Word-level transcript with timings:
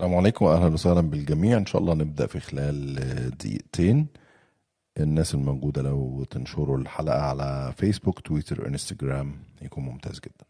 السلام 0.00 0.16
عليكم 0.16 0.44
واهلا 0.44 0.66
وسهلا 0.66 1.00
بالجميع. 1.00 1.58
إن 1.58 1.66
شاء 1.66 1.82
الله 1.82 1.94
نبدأ 1.94 2.26
في 2.26 2.40
خلال 2.40 2.94
دقيقتين. 3.36 4.06
الناس 5.00 5.34
الموجودة 5.34 5.82
لو 5.82 6.24
تنشروا 6.24 6.78
الحلقة 6.78 7.20
على 7.20 7.72
فيسبوك 7.76 8.20
تويتر 8.20 8.66
انستجرام 8.66 9.36
يكون 9.62 9.84
ممتاز 9.84 10.20
جدا. 10.20 10.49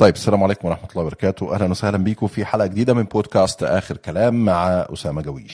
طيب 0.00 0.14
السلام 0.14 0.42
عليكم 0.42 0.68
ورحمة 0.68 0.88
الله 0.90 1.02
وبركاته. 1.02 1.54
أهلا 1.54 1.70
وسهلا 1.70 1.98
بيكم 1.98 2.26
في 2.26 2.44
حلقة 2.44 2.66
جديدة 2.66 2.94
من 2.94 3.02
بودكاست 3.02 3.62
آخر 3.62 3.96
كلام 3.96 4.44
مع 4.44 4.68
أسامة 4.92 5.22
جويش. 5.22 5.52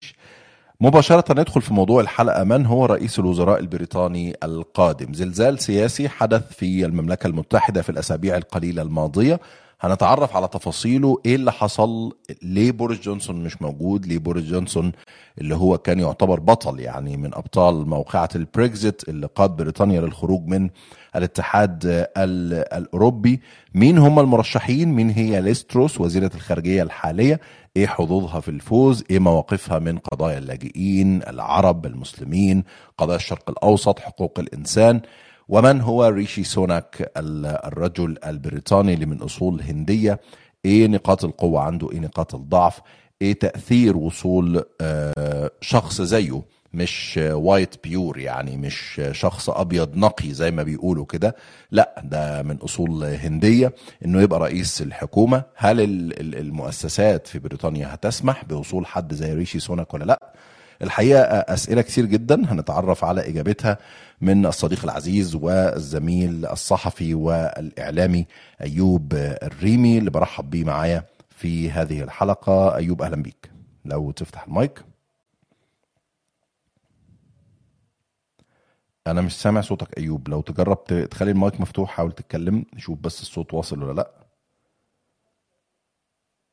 مباشرة 0.80 1.40
ندخل 1.40 1.62
في 1.62 1.74
موضوع 1.74 2.00
الحلقة 2.00 2.44
من 2.44 2.66
هو 2.66 2.86
رئيس 2.86 3.18
الوزراء 3.18 3.60
البريطاني 3.60 4.36
القادم؟ 4.42 5.14
زلزال 5.14 5.58
سياسي 5.58 6.08
حدث 6.08 6.52
في 6.52 6.84
المملكة 6.84 7.26
المتحدة 7.26 7.82
في 7.82 7.90
الأسابيع 7.90 8.36
القليلة 8.36 8.82
الماضية. 8.82 9.40
هنتعرف 9.86 10.36
على 10.36 10.48
تفاصيله 10.48 11.18
إيه 11.26 11.34
اللي 11.34 11.52
حصل 11.52 12.16
ليه 12.42 12.72
بوريس 12.72 13.00
جونسون 13.00 13.44
مش 13.44 13.62
موجود 13.62 14.06
ليه 14.06 14.18
بوريس 14.18 14.44
جونسون 14.44 14.92
اللي 15.38 15.54
هو 15.56 15.78
كان 15.78 16.00
يعتبر 16.00 16.40
بطل 16.40 16.80
يعني 16.80 17.16
من 17.16 17.34
أبطال 17.34 17.88
موقعة 17.88 18.28
البريكزيت 18.36 19.08
اللي 19.08 19.26
قاد 19.26 19.50
بريطانيا 19.56 20.00
للخروج 20.00 20.46
من 20.46 20.70
الاتحاد 21.16 22.06
الأوروبي. 22.16 23.40
مين 23.74 23.98
هم 23.98 24.18
المرشحين؟ 24.18 24.88
مين 24.88 25.10
هي 25.10 25.40
ليستروس 25.40 26.00
وزيرة 26.00 26.30
الخارجية 26.34 26.82
الحالية؟ 26.82 27.40
إيه 27.76 27.86
حظوظها 27.86 28.40
في 28.40 28.48
الفوز؟ 28.48 29.04
إيه 29.10 29.18
مواقفها 29.18 29.78
من 29.78 29.98
قضايا 29.98 30.38
اللاجئين 30.38 31.22
العرب 31.22 31.86
المسلمين 31.86 32.64
قضايا 32.98 33.16
الشرق 33.16 33.50
الأوسط 33.50 33.98
حقوق 33.98 34.38
الإنسان؟ 34.38 35.00
ومن 35.48 35.80
هو 35.80 36.06
ريشي 36.08 36.44
سوناك 36.44 37.12
الرجل 37.16 38.18
البريطاني 38.26 38.94
اللي 38.94 39.06
من 39.06 39.22
أصول 39.22 39.60
هندية. 39.62 40.20
إيه 40.64 40.86
نقاط 40.86 41.24
القوة 41.24 41.60
عنده؟ 41.60 41.92
إيه 41.92 41.98
نقاط 42.00 42.34
الضعف؟ 42.34 42.80
إيه 43.22 43.32
تأثير 43.32 43.96
وصول 43.96 44.64
شخص 45.60 46.02
زيه؟ 46.02 46.42
مش 46.74 47.20
white 47.22 47.74
pure 47.84 48.18
يعني 48.18 48.56
مش 48.56 49.00
شخص 49.12 49.50
أبيض 49.50 49.96
نقي 49.96 50.32
زي 50.32 50.50
ما 50.50 50.62
بيقولوا 50.62 51.04
كده. 51.06 51.36
لا 51.70 52.02
ده 52.04 52.42
من 52.42 52.56
أصول 52.56 53.04
هندية. 53.04 53.72
إنه 54.04 54.22
يبقى 54.22 54.40
رئيس 54.40 54.82
الحكومة. 54.82 55.42
هل 55.56 55.80
المؤسسات 56.34 57.26
في 57.26 57.38
بريطانيا 57.38 57.94
هتسمح 57.94 58.44
بوصول 58.44 58.86
حد 58.86 59.14
زي 59.14 59.32
ريشي 59.34 59.58
سوناك 59.60 59.94
ولا 59.94 60.04
لا؟ 60.04 60.32
الحقيقة 60.82 61.20
أسئلة 61.22 61.82
كتير 61.82 62.04
جدا 62.06 62.52
هنتعرف 62.52 63.04
على 63.04 63.28
إجابتها 63.28 63.78
من 64.20 64.46
الصديق 64.46 64.84
العزيز 64.84 65.34
والزميل 65.34 66.46
الصحفي 66.46 67.14
والإعلامي 67.14 68.26
أيوب 68.60 69.14
الريمي 69.14 69.98
اللي 69.98 70.10
برحب 70.10 70.50
بيه 70.50 70.64
معايا 70.64 71.04
في 71.30 71.70
هذه 71.70 72.02
الحلقة. 72.02 72.74
أيوب 72.76 73.02
أهلا 73.02 73.16
بيك. 73.22 73.50
لو 73.84 74.10
تفتح 74.10 74.44
المايك. 74.44 74.84
أنا 79.06 79.20
مش 79.20 79.32
سامع 79.42 79.60
صوتك 79.60 79.98
أيوب. 79.98 80.28
لو 80.28 80.40
تجرب 80.40 80.84
تخلي 81.10 81.30
المايك 81.30 81.60
مفتوح 81.60 81.90
حاول 81.90 82.12
تتكلم 82.12 82.64
نشوف 82.74 82.98
بس 82.98 83.22
الصوت 83.22 83.54
واصل 83.54 83.82
ولا 83.82 83.92
لأ. 83.92 84.10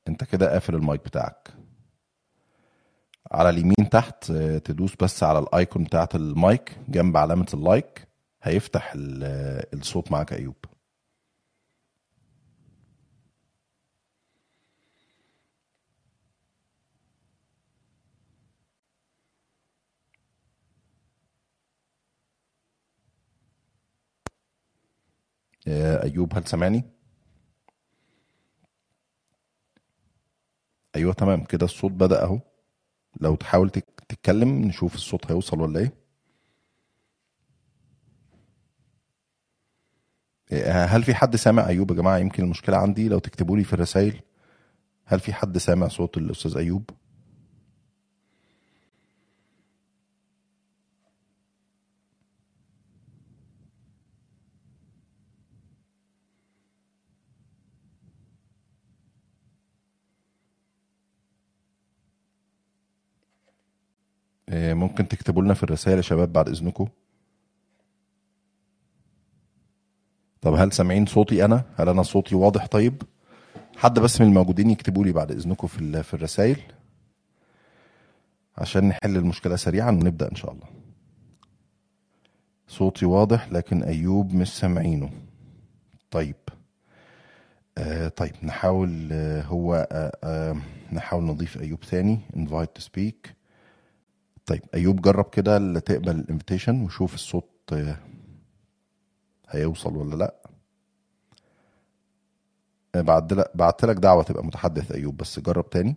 أنت 0.08 0.24
كده 0.24 0.52
قافل 0.52 0.76
المايك 0.76 1.06
بتاعك. 1.06 1.50
على 3.34 3.50
اليمين 3.50 3.90
تحت 3.92 4.32
تدوس 4.66 4.96
بس 4.96 5.24
على 5.24 5.40
ال 5.40 5.48
icon 5.48 5.84
بتاعت 5.84 6.16
المايك 6.16 6.78
جنب 6.90 7.18
علامة 7.18 7.48
ال 7.54 7.64
like 7.64 8.08
هيفتح 8.44 8.94
الصوت 8.96 10.12
معاك 10.12 10.34
أيوب. 10.34 10.56
أيوب 26.04 26.34
هل 26.36 26.48
سامعني؟ 26.48 26.84
أيوه 30.96 31.14
تمام. 31.14 31.44
كده 31.44 31.66
الصوت 31.66 31.92
بدأ 31.92 32.24
أهو. 32.24 32.40
لو 33.22 33.36
تحاول 33.36 33.70
تتكلم 34.10 34.50
نشوف 34.50 34.96
الصوت 34.96 35.32
هيوصل 35.32 35.62
ولا 35.62 35.80
إيه. 35.80 35.94
هل 40.86 41.04
في 41.04 41.14
حد 41.16 41.36
سامع 41.36 41.68
أيوب 41.68 41.92
يا 41.92 41.96
جماعة؟ 41.96 42.18
يمكن 42.18 42.44
المشكلة 42.44 42.78
عندي 42.78 43.10
لو 43.10 43.20
تكتبوا 43.20 43.58
لي 43.58 43.64
في 43.64 43.74
الرسائل. 43.74 44.22
هل 45.06 45.20
في 45.20 45.34
حد 45.34 45.58
سامع 45.58 45.88
صوت 45.88 46.18
الأستاذ 46.18 46.58
أيوب؟ 46.58 46.90
ممكن 64.54 65.08
تكتبوا 65.08 65.42
لنا 65.44 65.54
في 65.54 65.64
الرسائل 65.64 65.98
يا 65.98 66.02
شباب 66.02 66.34
بعد 66.34 66.50
إذنكم. 66.50 66.88
طب 70.42 70.54
هل 70.54 70.72
سامعين 70.74 71.06
صوتي 71.06 71.46
أنا؟ 71.46 71.64
هل 71.78 71.90
أنا 71.90 72.04
صوتي 72.04 72.36
واضح؟ 72.36 72.66
طيب 72.68 73.04
حد 73.78 74.00
بس 74.00 74.22
من 74.22 74.28
الموجودين 74.28 74.70
يكتبوا 74.70 75.06
لي 75.06 75.12
بعد 75.12 75.32
إذنكم 75.32 75.68
في 75.68 76.04
في 76.04 76.14
الرسائل 76.14 76.58
عشان 78.58 78.88
نحل 78.88 79.18
المشكلة 79.18 79.56
سريعا 79.56 79.92
ونبدأ 79.92 80.32
إن 80.32 80.36
شاء 80.36 80.52
الله. 80.52 80.68
صوتي 82.68 83.06
واضح 83.06 83.52
لكن 83.52 83.84
أيوب 83.84 84.34
مش 84.34 84.58
سامعينه. 84.58 85.10
طيب 86.12 86.36
آه 87.78 88.08
طيب 88.08 88.34
نحاول 88.44 89.10
آه 89.12 89.42
هو 89.42 89.88
آه 89.92 90.18
آه 90.24 90.56
نحاول 90.92 91.24
نضيف 91.24 91.62
أيوب 91.62 91.84
ثاني 91.84 92.20
invite 92.36 92.82
to 92.82 92.84
speak. 92.84 93.30
طيب 94.46 94.62
أيوب 94.74 95.02
جرب 95.02 95.30
كده 95.30 95.80
تقبل 95.80 96.16
الانفيتيشن 96.16 96.82
وشوف 96.82 97.14
الصوت 97.16 97.74
هيوصل 99.50 99.98
ولا 99.98 100.16
لأ. 100.16 100.36
بعد 102.96 103.34
لك 103.34 103.52
بعت 103.58 103.86
لك 103.86 103.96
دعوة 103.96 104.24
تبقى 104.24 104.46
متحدث 104.46 104.92
أيوب 104.92 105.18
بس 105.18 105.40
جرب 105.40 105.70
تاني. 105.70 105.96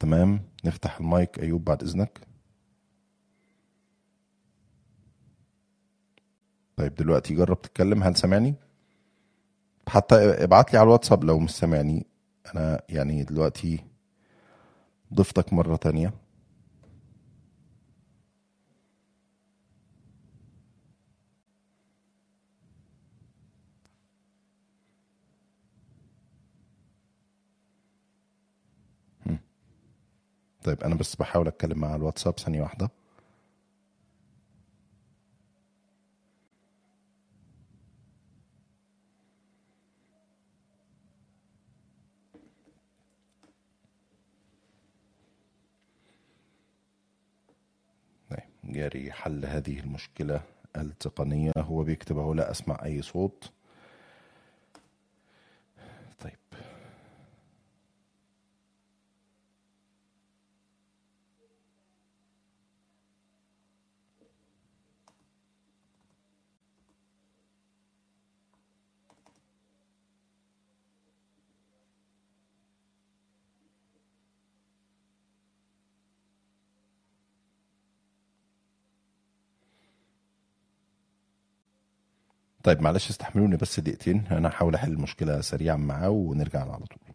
تمام 0.00 0.40
نفتح 0.64 0.96
المايك 1.00 1.38
أيوب 1.38 1.64
بعد 1.64 1.82
إذنك. 1.82 2.27
طيب 6.78 6.94
دلوقتي 6.94 7.34
جرب 7.34 7.62
تتكلم 7.62 8.02
هل 8.02 8.16
سامعني؟ 8.16 8.54
حتى 9.88 10.14
ابعت 10.16 10.72
لي 10.72 10.78
على 10.78 10.86
الواتساب 10.86 11.24
لو 11.24 11.38
مش 11.38 11.50
سامعني. 11.50 12.06
أنا 12.54 12.82
يعني 12.88 13.24
دلوقتي 13.24 13.84
ضفتك 15.14 15.52
مرة 15.52 15.76
تانية. 15.76 16.12
طيب 30.64 30.82
أنا 30.82 30.94
بس 30.94 31.16
بحاول 31.16 31.46
أتكلم 31.48 31.78
مع 31.78 31.94
الواتساب 31.94 32.38
ثانية 32.38 32.62
واحدة. 32.62 32.90
جاري 48.68 49.12
حل 49.12 49.46
هذه 49.46 49.80
المشكلة 49.80 50.40
التقنية. 50.76 51.52
هو 51.58 51.82
بيكتب 51.82 52.18
اهو 52.18 52.34
لا 52.34 52.50
أسمع 52.50 52.78
أي 52.84 53.02
صوت 53.02 53.50
طيب 56.20 56.36
طيب 82.68 82.82
معلش 82.82 83.10
استحملوني 83.10 83.56
بس 83.56 83.80
دقيقتين 83.80 84.24
أنا 84.30 84.48
هحاول 84.48 84.74
أحل 84.74 84.92
المشكلة 84.92 85.40
سريعا 85.40 85.76
معاه 85.76 86.10
ونرجع 86.10 86.60
على 86.60 86.86
طول. 86.86 87.07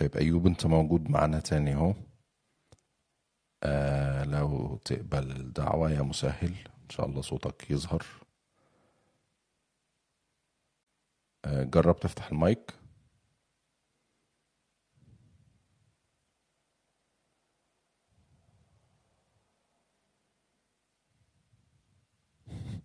طيب 0.00 0.16
أيوب 0.16 0.46
أنت 0.46 0.66
موجود 0.66 1.10
معنا 1.10 1.40
تاني 1.40 1.74
أهو. 1.74 1.94
آه 3.62 4.24
لو 4.24 4.76
تقبل 4.84 5.30
الدعوة 5.30 5.90
يا 5.92 6.02
مسهل. 6.02 6.54
إن 6.84 6.90
شاء 6.90 7.06
الله 7.06 7.22
صوتك 7.22 7.70
يظهر. 7.70 8.06
آه 11.44 11.62
جرب 11.64 11.96
تفتح 12.00 12.26
المايك. 12.32 12.74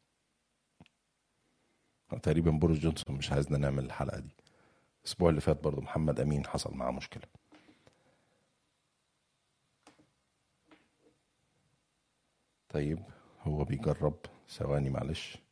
تقريبا 2.24 2.52
بوريس 2.52 2.80
جونسون 2.80 3.16
مش 3.18 3.32
عايزنا 3.32 3.58
نعمل 3.58 3.86
الحلقة 3.86 4.20
دي. 4.20 4.45
الأسبوع 5.06 5.30
اللي 5.30 5.42
فات 5.42 5.64
برضو 5.64 5.82
محمد 5.82 6.20
أمين 6.20 6.46
حصل 6.46 6.74
معاه 6.78 6.92
مشكلة. 6.92 7.24
طيب 12.70 13.00
هو 13.42 13.64
بيجرب 13.64 14.18
ثواني 14.50 14.90
معلش. 14.90 15.45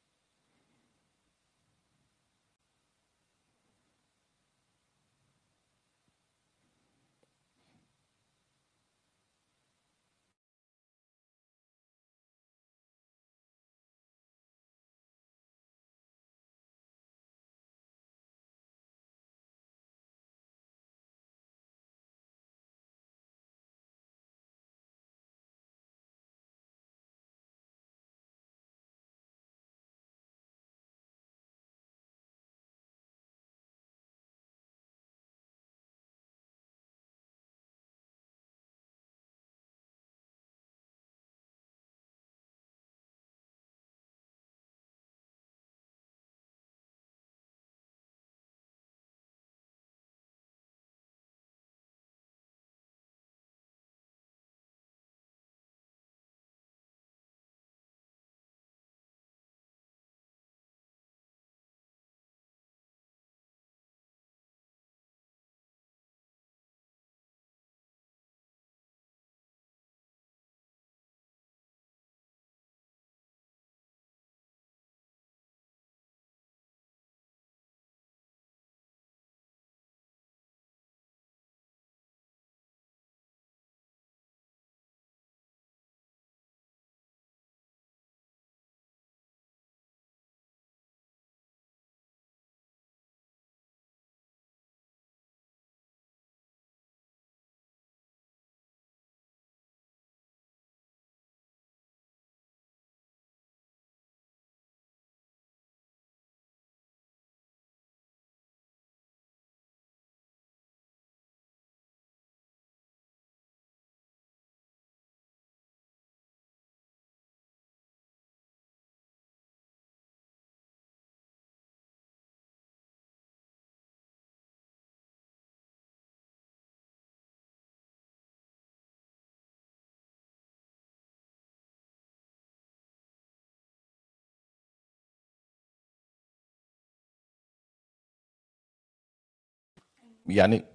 يعني 140.27 140.65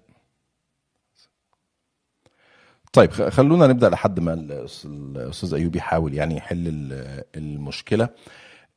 طيب 2.93 3.11
خلونا 3.11 3.67
نبدأ 3.67 3.89
لحد 3.89 4.19
ما 4.19 4.33
الاستاذ 4.33 5.53
ايوب 5.53 5.75
يحاول 5.75 6.13
يعني 6.13 6.37
يحل 6.37 6.67
ال- 6.67 7.23
المشكلة. 7.35 8.09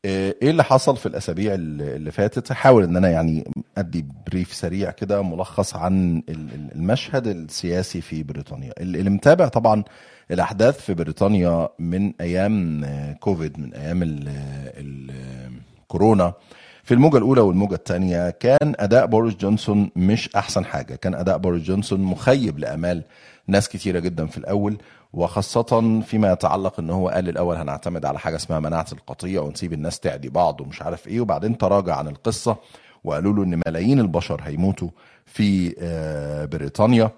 آه، 0.05 0.35
إيه 0.43 0.51
اللي 0.51 0.65
حصل 0.65 0.97
في 0.97 1.07
الأسابيع 1.07 1.55
اللي 1.55 2.11
فاتت؟ 2.11 2.53
هحاول 2.53 2.83
إن 2.85 2.97
أنا 2.97 3.09
يعني 3.11 3.45
أدي 3.79 4.07
بريف 4.27 4.55
سريع 4.55 4.91
كده 4.91 5.23
ملخص 5.23 5.77
عن 5.77 6.23
ال- 6.29 6.55
ال- 6.55 6.73
المشهد 6.75 7.27
السياسي 7.27 8.01
في 8.01 8.23
بريطانيا. 8.23 8.73
اللي 8.81 9.11
متابع 9.11 9.49
طبعا 9.49 9.85
الأحداث 10.31 10.81
في 10.81 10.95
بريطانيا 10.95 11.69
من 11.79 12.13
أيام 12.21 12.85
آه، 12.85 13.13
كوفيد 13.13 13.59
من 13.61 13.75
أيام 13.75 14.03
ال- 14.03 14.29
ال- 14.77 15.53
كورونا 15.89 16.35
في 16.83 16.95
الموجة 16.95 17.17
الأولى 17.19 17.41
والموجة 17.41 17.75
الثانية 17.75 18.31
كان 18.31 18.75
أداء 18.79 19.07
بوريس 19.07 19.35
جونسون 19.35 19.91
مش 19.97 20.37
أحسن 20.37 20.65
حاجة. 20.65 20.95
كان 20.95 21.15
أداء 21.15 21.39
بوريس 21.39 21.63
جونسون 21.63 22.01
مخيب 22.01 22.59
لأمال 22.59 23.03
ناس 23.47 23.69
كتيرة 23.69 23.99
جدا 23.99 24.27
في 24.27 24.39
الأول 24.39 24.77
وخاصة 25.13 26.01
فيما 26.01 26.33
يتعلق 26.33 26.81
إن 26.81 26.91
هو 26.91 27.09
قال 27.09 27.29
الأول 27.29 27.57
هنعتمد 27.57 28.05
على 28.05 28.19
حاجة 28.19 28.37
اسمها 28.37 28.61
مناعة 28.61 28.87
القطيع 28.93 29.43
ونسيب 29.43 29.73
الناس 29.73 30.01
تعدي 30.01 30.29
بعض 30.29 30.61
ومش 30.61 30.83
عارف 30.83 31.09
إيه 31.09 31.21
وبعدين 31.21 31.59
تراجع 31.59 31.97
عن 31.97 32.09
القصة 32.09 32.57
وقالوا 33.05 33.33
له 33.33 33.43
إن 33.43 33.61
ملايين 33.67 34.01
البشر 34.01 34.41
هيموتوا 34.45 34.89
في 35.27 35.75
آه، 35.81 36.45
بريطانيا. 36.45 37.11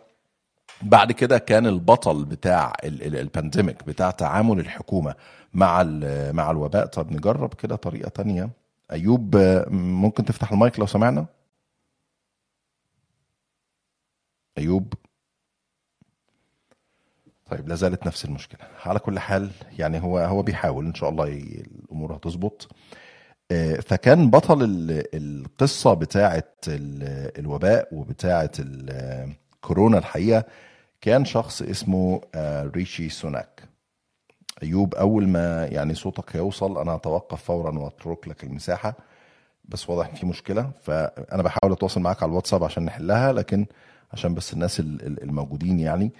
بعد 0.83 1.13
كده 1.13 1.39
كان 1.39 1.67
البطل 1.67 2.25
بتاع 2.25 2.73
ال 2.85 2.96
pandemic 2.96 3.85
بتاع 3.87 4.11
تعامل 4.11 4.59
الحكومة 4.61 5.15
مع 5.55 5.83
مع 6.33 6.51
الوباء. 6.51 6.87
طب 6.87 7.13
نجرب 7.13 7.55
كده 7.55 7.77
طريقة 7.77 8.09
تانية. 8.09 8.51
أيوب 8.93 9.37
ممكن 9.71 10.25
تفتح 10.25 10.53
المايك 10.53 10.79
لو 10.81 10.87
سمعنا؟ 10.87 11.27
أيوب. 14.59 14.95
طيب 17.51 17.69
لا 17.69 17.75
زالت 17.75 18.07
نفس 18.07 18.25
المشكلة. 18.25 18.61
على 18.85 18.99
كل 18.99 19.19
حال 19.19 19.51
يعني 19.79 20.03
هو 20.03 20.19
هو 20.19 20.43
بيحاول. 20.43 20.87
إن 20.87 20.95
شاء 20.95 21.11
الله 21.11 21.25
الأمور 21.29 22.17
هتظبط. 22.17 22.69
آه، 23.51 23.75
فكان 23.75 24.31
بطل 24.31 24.59
القصة 25.15 25.95
بتاعه 25.95 26.45
الوباء 26.69 27.95
وبتاعه 27.95 28.51
الكورونا 28.59 29.99
الحقيقة 29.99 30.45
كان 31.01 31.25
شخص 31.25 31.63
اسمه 31.63 32.21
آه، 32.35 32.65
ريشي 32.67 33.09
سوناك. 33.09 33.69
أيوب 34.63 34.95
أول 34.95 35.29
ما 35.29 35.67
يعني 35.67 35.95
صوتك 35.95 36.37
هيوصل 36.37 36.79
أنا 36.79 36.93
هتوقف 36.93 37.43
فورا 37.43 37.79
وأترك 37.79 38.29
لك 38.29 38.45
المساحة. 38.45 38.95
بس 39.69 39.91
واضح 39.91 40.15
في 40.15 40.27
مشكلة 40.27 40.71
فأنا 40.83 41.43
بحاول 41.43 41.73
أتواصل 41.73 42.01
معاك 42.01 42.23
على 42.23 42.31
الواتساب 42.31 42.65
عشان 42.65 42.85
نحلها 42.85 43.33
لكن 43.33 43.67
عشان 44.13 44.35
بس 44.35 44.53
الناس 44.53 44.81
الموجودين 44.81 45.81
يعني 45.81 46.13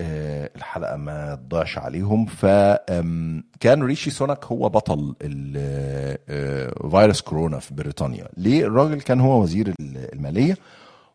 آه، 0.00 0.50
الحلقة 0.56 0.96
ما 0.96 1.34
تضيعش 1.34 1.78
عليهم. 1.78 2.26
فكان 2.26 3.82
ريشي 3.82 4.10
سوناك 4.10 4.44
هو 4.44 4.68
بطل 4.68 5.14
آه، 5.56 6.88
فيروس 6.90 7.20
كورونا 7.20 7.58
في 7.58 7.74
بريطانيا. 7.74 8.28
ليه؟ 8.36 8.66
الراجل 8.66 9.00
كان 9.00 9.20
هو 9.20 9.42
وزير 9.42 9.74
المالية 9.80 10.56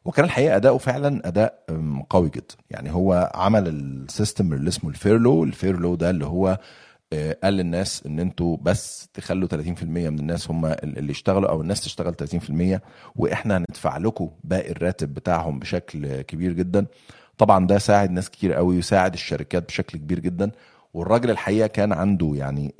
وكان 0.05 0.25
الحقيقة 0.25 0.55
أداؤه 0.55 0.77
فعلا 0.77 1.27
أداء 1.27 1.63
قوي 2.09 2.29
جدا. 2.29 2.55
يعني 2.69 2.91
هو 2.91 3.31
عمل 3.35 3.67
ال 3.67 3.80
system 3.80 4.53
اللي 4.53 4.67
اسمه 4.69 4.89
ال 4.89 4.95
furlough. 4.95 5.43
ال 5.43 5.49
furlough 5.49 5.95
ده 5.95 6.09
اللي 6.09 6.25
هو 6.25 6.57
آه، 7.13 7.37
قال 7.43 7.53
للناس 7.53 8.03
إن 8.05 8.19
أنتوا 8.19 8.57
بس 8.61 9.09
تخلوا 9.13 9.47
30% 9.47 9.83
من 9.83 10.19
الناس 10.19 10.51
هم 10.51 10.65
اللي 10.65 11.11
اشتغلوا 11.11 11.49
أو 11.49 11.61
الناس 11.61 11.81
تشتغل 11.81 12.15
30% 12.15 12.81
وإحنا 13.15 13.57
هندفع 13.57 13.97
لكم 13.97 14.29
باقي 14.43 14.71
الراتب 14.71 15.13
بتاعهم 15.13 15.59
بشكل 15.59 16.21
كبير 16.21 16.53
جدا. 16.53 16.85
طبعا 17.37 17.67
ده 17.67 17.77
ساعد 17.77 18.11
ناس 18.11 18.29
كتير 18.29 18.53
قوي 18.53 18.77
وساعد 18.77 19.13
الشركات 19.13 19.67
بشكل 19.67 19.97
كبير 19.97 20.19
جدا. 20.19 20.51
والراجل 20.93 21.29
الحقيقة 21.29 21.67
كان 21.67 21.93
عنده 21.93 22.31
يعني 22.35 22.73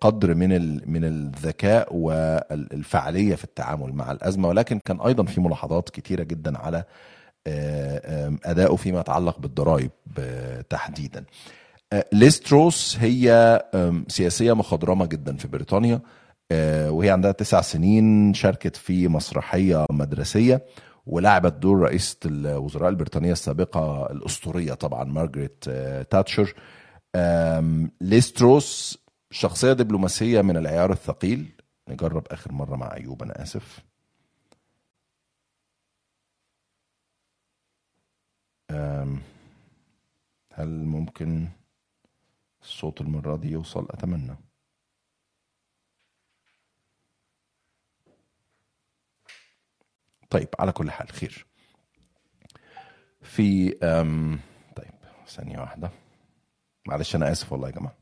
قدر 0.00 0.34
من 0.34 0.80
من 0.90 1.04
الذكاء 1.04 1.96
والفعالية 1.96 3.34
في 3.34 3.44
التعامل 3.44 3.92
مع 3.92 4.12
الأزمة 4.12 4.48
ولكن 4.48 4.78
كان 4.78 5.00
أيضا 5.00 5.24
في 5.24 5.40
ملاحظات 5.40 5.90
كتيرة 5.90 6.22
جدا 6.22 6.58
على 6.58 6.84
أدائه 8.44 8.76
فيما 8.76 9.00
يتعلق 9.00 9.38
بالضرائب 9.38 9.90
تحديدا. 10.70 11.24
ليستروس 12.12 12.96
هي 13.00 13.60
سياسية 14.08 14.52
مخضرمة 14.52 15.06
جدا 15.06 15.36
في 15.36 15.48
بريطانيا 15.48 16.00
آه، 16.52 16.90
وهي 16.90 17.10
عندها 17.10 17.32
تسع 17.32 17.60
سنين 17.60 18.34
شاركت 18.34 18.76
في 18.76 19.08
مسرحية 19.08 19.86
مدرسية 19.90 20.66
ولعبت 21.06 21.52
دور 21.52 21.78
رئيسة 21.78 22.16
الوزراء 22.26 22.88
البريطانية 22.88 23.32
السابقة 23.32 24.12
الأسطورية 24.12 24.74
طبعا 24.74 25.04
مارغريت 25.04 25.64
آه، 25.68 26.02
تاتشر 26.02 26.54
ليستروس 28.00 28.98
شخصية 29.32 29.72
دبلوماسية 29.72 30.40
من 30.42 30.56
العيار 30.56 30.92
الثقيل. 30.92 31.52
نجرب 31.88 32.26
آخر 32.28 32.52
مرة 32.52 32.76
مع 32.76 32.94
أيوب 32.94 33.22
أنا 33.22 33.42
آسف. 33.42 33.84
هل 40.52 40.68
ممكن 40.84 41.48
الصوت 42.62 43.00
المرة 43.00 43.36
دي 43.36 43.48
يوصل؟ 43.50 43.86
أتمنى. 43.90 44.36
طيب 50.30 50.48
على 50.58 50.72
كل 50.72 50.90
حال 50.90 51.08
خير. 51.12 51.46
في 53.22 53.70
طيب 54.76 54.94
ثانية 55.26 55.58
واحدة. 55.58 55.90
معلش 56.86 57.16
أنا 57.16 57.32
آسف 57.32 57.52
والله 57.52 57.68
يا 57.68 57.72
جماعة. 57.72 58.01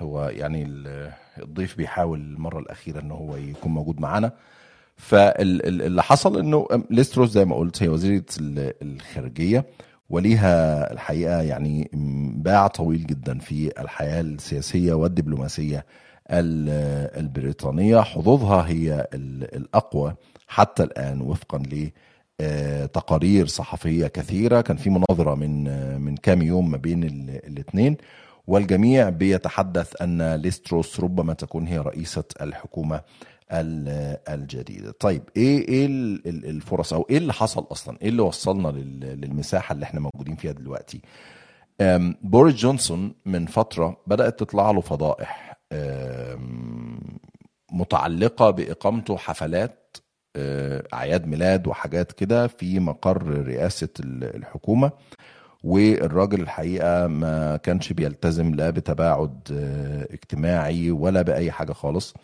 هو 0.00 0.28
يعني 0.28 0.64
الضيف 1.38 1.76
بيحاول 1.76 2.20
المرة 2.20 2.58
الأخيرة 2.58 3.00
إن 3.00 3.10
هو 3.10 3.36
يكون 3.36 3.72
موجود 3.72 4.00
معانا. 4.00 4.32
فاللي 4.96 6.02
حصل 6.02 6.38
إنه 6.38 6.68
ليستروس 6.90 7.30
زي 7.30 7.44
ما 7.44 7.56
قلت 7.56 7.82
هي 7.82 7.88
وزيرة 7.88 8.24
الخارجية 8.82 9.64
وليها 10.10 10.92
الحقيقة 10.92 11.42
يعني 11.42 11.90
باع 12.36 12.66
طويل 12.66 13.06
جدا 13.06 13.38
في 13.38 13.80
الحياة 13.80 14.20
السياسية 14.20 14.92
والدبلوماسية 14.92 15.86
البريطانية. 16.30 18.00
حظوظها 18.00 18.68
هي 18.68 19.08
الأقوى 19.14 20.14
حتى 20.48 20.82
الآن 20.82 21.20
وفقا 21.20 21.58
ل 21.58 21.90
آه، 22.40 22.86
تقارير 22.86 23.46
صحفية 23.46 24.06
كثيرة. 24.06 24.60
كان 24.60 24.76
في 24.76 24.90
مناظرة 24.90 25.34
من 25.34 25.64
من 26.00 26.16
كام 26.16 26.42
يوم 26.42 26.70
ما 26.70 26.76
بين 26.76 27.04
الاثنين 27.44 27.96
والجميع 28.48 29.08
بيتحدث 29.08 30.02
أن 30.02 30.34
ليستروس 30.34 31.00
ربما 31.00 31.34
تكون 31.34 31.66
هي 31.66 31.78
رئيسة 31.78 32.24
الحكومة 32.40 33.00
الجديدة 34.28 34.90
طيب 35.00 35.22
إيه 35.36 35.68
إيه 35.68 35.86
الفرص 36.26 36.92
أو 36.92 37.06
إيه 37.10 37.18
اللي 37.18 37.32
حصل 37.32 37.66
أصلا؟ 37.72 37.98
إيه 38.02 38.08
اللي 38.08 38.22
وصلنا 38.22 38.68
للمساحة 39.14 39.72
اللي 39.72 39.84
إحنا 39.84 40.00
موجودين 40.00 40.36
فيها 40.36 40.52
دلوقتي؟ 40.52 41.00
بوريس 42.22 42.54
جونسون 42.54 43.14
من 43.26 43.46
فترة 43.46 43.96
بدأت 44.06 44.38
تطلع 44.40 44.70
له 44.70 44.80
فضائح 44.80 45.58
متعلقة 47.72 48.50
بإقامته 48.50 49.16
حفلات 49.16 49.96
آه، 50.36 50.84
أعياد 50.94 51.26
ميلاد 51.26 51.66
وحاجات 51.66 52.12
كده 52.12 52.46
في 52.46 52.80
مقر 52.80 53.22
رئاسة 53.46 53.88
الحكومة. 54.00 54.90
والراجل 55.64 56.40
الحقيقة 56.40 57.06
ما 57.06 57.56
كانش 57.56 57.92
بيلتزم 57.92 58.54
لا 58.54 58.70
بتباعد 58.70 59.40
آه، 59.52 60.08
اجتماعي 60.14 60.90
ولا 60.90 61.22
بأي 61.22 61.50
حاجة 61.52 61.72
خالص. 61.72 62.14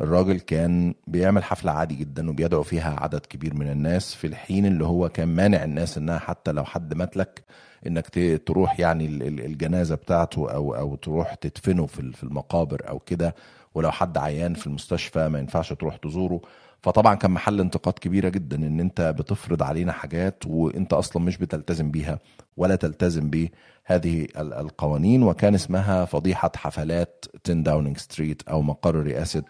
الراجل 0.00 0.40
كان 0.40 0.94
بيعمل 1.06 1.44
حفلة 1.44 1.72
عادي 1.72 1.94
جدا 1.94 2.30
وبيدعو 2.30 2.62
فيها 2.62 2.96
عدد 3.00 3.26
كبير 3.26 3.54
من 3.54 3.70
الناس 3.70 4.14
في 4.14 4.26
الحين 4.26 4.66
اللي 4.66 4.84
هو 4.84 5.08
كان 5.08 5.28
مانع 5.28 5.64
الناس 5.64 5.98
إنها 5.98 6.18
حتى 6.18 6.52
لو 6.52 6.64
حد 6.64 6.94
مات 6.94 7.16
لك 7.16 7.44
انك 7.86 8.40
تروح 8.46 8.80
يعني 8.80 9.06
الجنازة 9.46 9.94
بتاعته 9.94 10.50
أو 10.50 10.74
أو 10.74 10.94
تروح 10.96 11.34
تدفنه 11.34 11.86
في 11.86 12.22
المقابر 12.22 12.88
أو 12.88 12.98
كده. 12.98 13.34
ولو 13.74 13.90
حد 13.90 14.18
عيان 14.18 14.54
في 14.54 14.66
المستشفى 14.66 15.28
ما 15.28 15.38
ينفعش 15.38 15.72
تروح 15.72 15.96
تزوره. 15.96 16.40
فطبعا 16.82 17.14
كان 17.14 17.30
محل 17.30 17.60
انتقاد 17.60 17.94
كبيرة 17.94 18.28
جدا 18.28 18.56
إن 18.56 18.80
أنت 18.80 19.14
بتفرض 19.18 19.62
علينا 19.62 19.92
حاجات 19.92 20.46
وأنت 20.46 20.92
أصلا 20.92 21.22
مش 21.22 21.38
بتلتزم 21.38 21.90
بيها 21.90 22.18
ولا 22.56 22.76
تلتزم 22.76 23.30
بهذه 23.30 24.26
القوانين 24.36 25.22
وكان 25.22 25.54
اسمها 25.54 26.04
فضيحة 26.04 26.52
حفلات 26.56 27.24
10 27.44 27.54
داونينج 27.54 27.96
ستريت 27.98 28.42
أو 28.48 28.62
مقر 28.62 28.94
رئاسة 28.94 29.44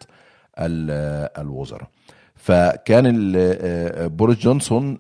الوزراء. 1.39 1.89
فكان 2.35 3.33
بوريس 4.09 4.39
جونسون 4.39 4.99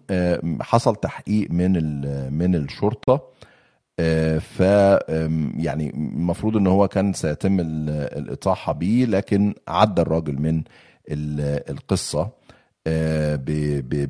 حصل 0.60 0.96
تحقيق 0.96 1.50
من 1.50 1.72
من 2.32 2.54
الشرطة 2.54 3.20
ف 4.40 4.60
يعني 5.58 5.90
المفروض 5.94 6.56
إن 6.56 6.66
هو 6.66 6.88
كان 6.88 7.12
سيتم 7.12 7.56
الإطاحة 7.60 8.72
بيه 8.72 9.04
لكن 9.06 9.54
عدى 9.68 10.02
الراجل 10.02 10.40
من 10.40 10.62
القصة 11.08 12.30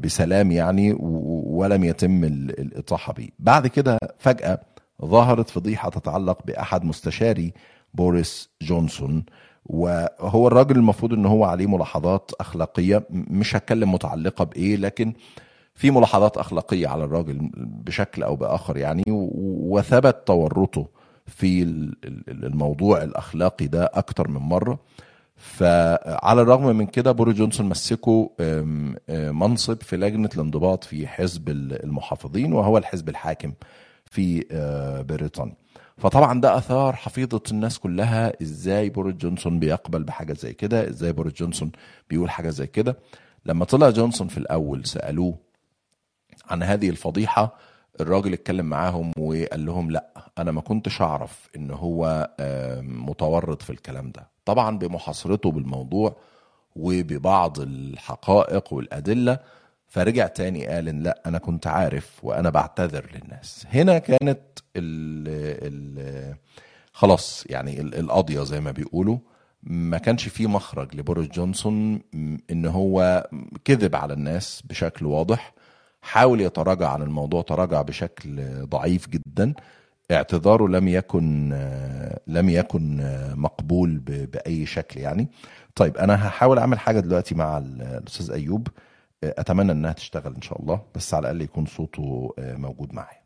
بسلام 0.03 0.53
يعني 0.53 0.97
ولم 0.99 1.85
يتم 1.85 2.25
الإطاحة 2.25 3.13
بيه 3.13 3.29
بعد 3.39 3.67
كده 3.67 3.99
فجأة 4.19 4.61
ظهرت 5.05 5.51
فضيحة 5.51 5.91
تتعلق 5.91 6.39
بأحد 6.47 6.85
مستشاري 6.85 7.53
بوريس 7.95 8.51
جونسون 8.63 9.25
وهو 9.67 10.47
الراجل 10.49 10.77
المفروض 10.77 11.13
إن 11.13 11.27
هو 11.27 11.45
عليه 11.45 11.67
ملاحظات 11.67 12.31
أخلاقية 12.41 13.07
مش 13.11 13.57
هتكلم 13.57 13.93
متعلقة 13.93 14.45
بإيه 14.45 14.77
لكن 14.77 15.13
في 15.75 15.91
ملاحظات 15.91 16.37
أخلاقية 16.37 16.89
على 16.89 17.05
الراجل 17.05 17.51
بشكل 17.57 18.23
أو 18.23 18.37
بآخر 18.37 18.77
يعني 18.77 19.03
وثبت 19.09 20.27
تورطه 20.27 20.87
في 21.27 21.63
الموضوع 22.29 23.03
الأخلاقي 23.03 23.67
ده 23.67 23.91
أكتر 23.95 24.29
من 24.29 24.41
مرة. 24.41 24.79
فعلى 25.43 26.43
الرغم 26.43 26.77
من 26.77 26.87
كده 26.87 27.13
بوريس 27.13 27.33
جونسون 27.33 27.67
مسكه 27.69 28.31
منصب 29.09 29.83
في 29.83 29.97
لجنة 29.97 30.29
الانضباط 30.35 30.85
في 30.85 31.07
حزب 31.07 31.49
المحافظين 31.49 32.53
وهو 32.53 32.79
الحزب 32.79 33.09
الحاكم 33.09 33.53
في 34.05 34.45
بريطانيا. 35.09 35.55
فطبعا 35.99 36.41
ده 36.41 36.57
أثار 36.59 36.97
حفيظة 36.97 37.43
الناس 37.51 37.79
كلها 37.79 38.43
إزاي 38.43 38.91
بوريس 38.91 39.15
جونسون 39.15 39.59
بيقبل 39.59 40.03
بحاجة 40.05 40.33
زي 40.33 40.53
كده 40.53 40.89
إزاي 40.89 41.13
بوريس 41.13 41.33
جونسون 41.35 41.73
بيقول 42.11 42.31
حاجة 42.31 42.51
زي 42.51 42.67
كده. 42.67 42.99
لما 43.47 43.65
طلع 43.65 43.91
جونسون 43.91 44.29
في 44.29 44.39
الأول 44.39 44.87
سألوه 44.87 45.39
عن 46.51 46.63
هذه 46.63 46.89
الفضيحة 46.91 47.57
الراجل 48.01 48.33
اتكلم 48.33 48.67
معاهم 48.67 49.13
وقال 49.19 49.67
لهم 49.67 49.91
لأ 49.91 50.12
أنا 50.39 50.53
ما 50.53 50.61
كنتش 50.61 51.03
أعرف 51.03 51.49
إن 51.57 51.71
هو 51.71 52.31
متورط 52.83 53.63
في 53.63 53.71
الكلام 53.71 54.11
ده. 54.11 54.29
طبعا 54.45 54.79
بمحاصرته 54.79 55.51
بالموضوع 55.51 56.17
وببعض 56.77 57.61
الحقائق 57.61 58.73
والأدلة 58.73 59.39
فرجع 59.87 60.27
تاني 60.27 60.67
قال 60.67 60.89
إن 60.89 61.03
لأ 61.03 61.23
أنا 61.27 61.39
كنت 61.39 61.67
عارف 61.67 62.25
وأنا 62.25 62.51
بعتذر 62.51 63.11
للناس. 63.15 63.67
هنا 63.71 63.99
كانت 63.99 64.41
ال 64.77 65.29
ال 65.63 66.35
خلاص 66.93 67.45
يعني 67.47 67.81
القضية 67.81 68.43
زي 68.43 68.61
ما 68.61 68.71
بيقولوا 68.71 69.19
ما 69.63 69.99
كانش 69.99 70.29
في 70.29 70.47
مخرج 70.47 70.97
لبوريس 70.97 71.29
جونسون 71.29 72.01
إن 72.51 72.67
هو 72.67 73.27
كذب 73.65 73.97
على 73.97 74.13
الناس 74.13 74.63
بشكل 74.65 75.07
واضح 75.07 75.55
حاول 76.03 76.41
يتراجع 76.41 76.89
عن 76.89 77.03
الموضوع 77.03 77.43
تراجع 77.43 77.83
بشكل 77.83 78.43
ضعيف 78.67 79.09
جدا. 79.09 79.55
اعتذاره 80.13 80.69
لم 80.69 80.89
يكن 80.89 81.49
لم 82.27 82.49
يكن 82.49 83.01
مقبول 83.37 83.99
بأي 83.99 84.67
شكل 84.67 85.01
يعني. 85.01 85.29
طيب 85.75 85.97
أنا 85.97 86.27
هحاول 86.29 86.59
أعمل 86.59 86.79
حاجة 86.79 87.01
دلوقتي 87.01 87.35
مع 87.35 87.59
الأستاذ 87.59 88.31
أيوب. 88.31 88.69
أتمنى 89.25 89.73
إنها 89.73 89.93
تشتغل 89.93 90.35
إن 90.35 90.43
شاء 90.43 90.61
الله 90.63 90.81
بس 90.95 91.15
على 91.15 91.31
الأقل 91.31 91.43
يكون 91.43 91.67
صوته 91.67 92.35
موجود 92.39 92.95
معايا. 92.95 93.22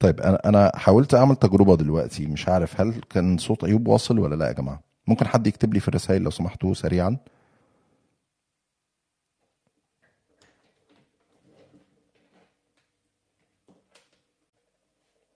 طيب 0.00 0.20
أنا 0.20 0.40
أنا 0.48 0.72
حاولت 0.76 1.14
أعمل 1.14 1.36
تجربة 1.36 1.76
دلوقتي 1.76 2.26
مش 2.26 2.48
عارف 2.48 2.80
هل 2.80 3.00
كان 3.10 3.38
صوت 3.38 3.64
أيوب 3.64 3.88
واصل 3.88 4.18
ولا 4.18 4.34
لا 4.34 4.46
يا 4.48 4.52
جماعة؟ 4.52 4.80
ممكن 5.06 5.26
حد 5.26 5.46
يكتب 5.46 5.74
لي 5.74 5.80
في 5.80 5.88
الرسائل 5.88 6.22
لو 6.22 6.30
سمحتوا 6.30 6.74
سريعا؟ 6.74 7.16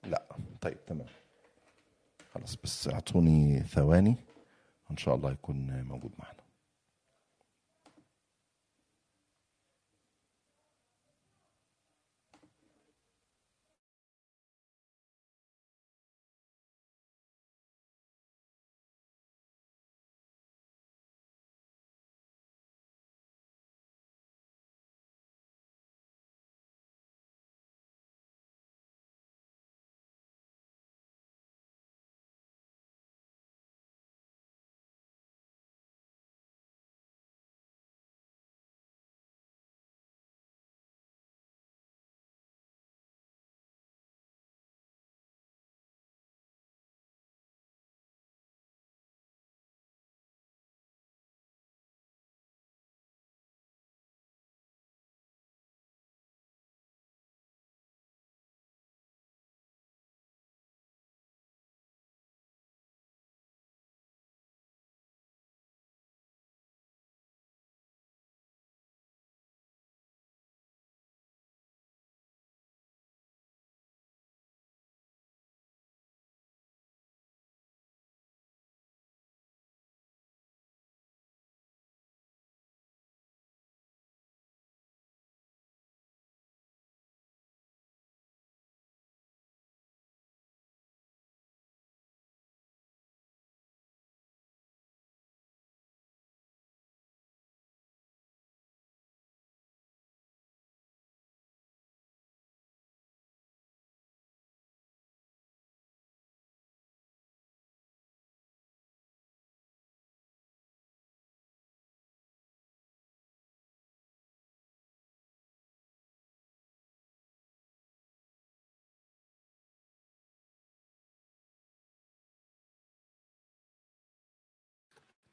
لا. 0.05 0.23
طيب 0.61 0.77
تمام. 0.87 1.07
خلاص 2.35 2.57
بس 2.65 2.89
اعطوني 2.89 3.61
ثواني 3.61 4.17
ان 4.91 4.97
شاء 4.97 5.15
الله 5.15 5.33
يكون 5.33 5.83
موجود 5.83 6.11
معنا. 6.19 6.44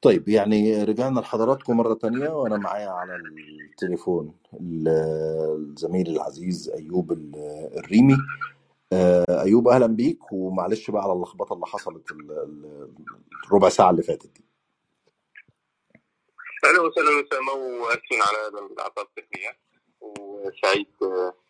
طيب 0.02 0.28
يعني 0.28 0.84
رجعنا 0.84 1.20
لحضراتكم 1.20 1.76
مرة 1.76 1.94
تانية 1.94 2.28
وأنا 2.28 2.56
معايا 2.56 2.88
على 2.90 3.16
التليفون 3.16 4.34
الزميل 4.54 6.08
العزيز 6.08 6.68
أيوب 6.70 7.12
الريمي. 7.76 8.16
أيوب 9.30 9.68
أهلا 9.68 9.86
بيك 9.86 10.32
ومعلش 10.32 10.90
بقى 10.90 11.02
على 11.02 11.12
اللخبطة 11.12 11.54
اللي 11.54 11.66
حصلت 11.66 12.08
الربع 13.46 13.68
ساعة 13.68 13.90
اللي 13.90 14.02
فاتت 14.02 14.30
دي. 14.34 14.44
أهلا 16.64 16.80
وسهلا 16.80 17.08
اسامه 17.28 17.52
واسفين 17.82 18.18
على 18.22 18.38
هذا 18.38 18.66
الاعطال 18.72 19.04
التقنيه 19.04 19.58
وسعيد 20.00 20.86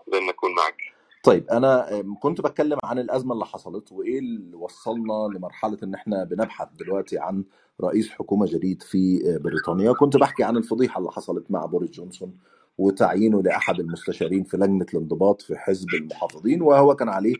بأن 0.07 0.27
نكون 0.27 0.55
معك. 0.55 0.92
طيب 1.23 1.49
أنا 1.51 2.03
كنت 2.21 2.41
بتكلم 2.41 2.79
عن 2.85 2.99
الأزمة 2.99 3.33
اللي 3.35 3.45
حصلت 3.47 3.93
وإيه 3.93 4.19
اللي 4.19 4.57
وصلنا 4.57 5.29
لمرحلة 5.37 5.79
إن 5.83 5.95
إحنا 5.95 6.25
بنبحث 6.25 6.69
دلوقتي 6.81 7.19
عن 7.19 7.45
رئيس 7.81 8.11
حكومة 8.11 8.47
جديد 8.47 8.83
في 8.83 9.23
بريطانيا. 9.39 9.93
كنت 9.93 10.17
بحكي 10.17 10.43
عن 10.45 10.57
الفضيحة 10.57 10.99
اللي 10.99 11.11
حصلت 11.11 11.51
مع 11.51 11.67
بوريس 11.67 11.91
جونسون 11.91 12.35
وتعيينه 12.79 13.43
لأحد 13.43 13.81
المستشارين 13.81 14.45
في 14.45 14.57
لجنة 14.57 14.87
الانضباط 14.95 15.43
في 15.43 15.57
حزب 15.57 15.89
المحافظين 15.95 16.63
وهو 16.63 16.95
كان 16.97 17.09
عليه 17.09 17.35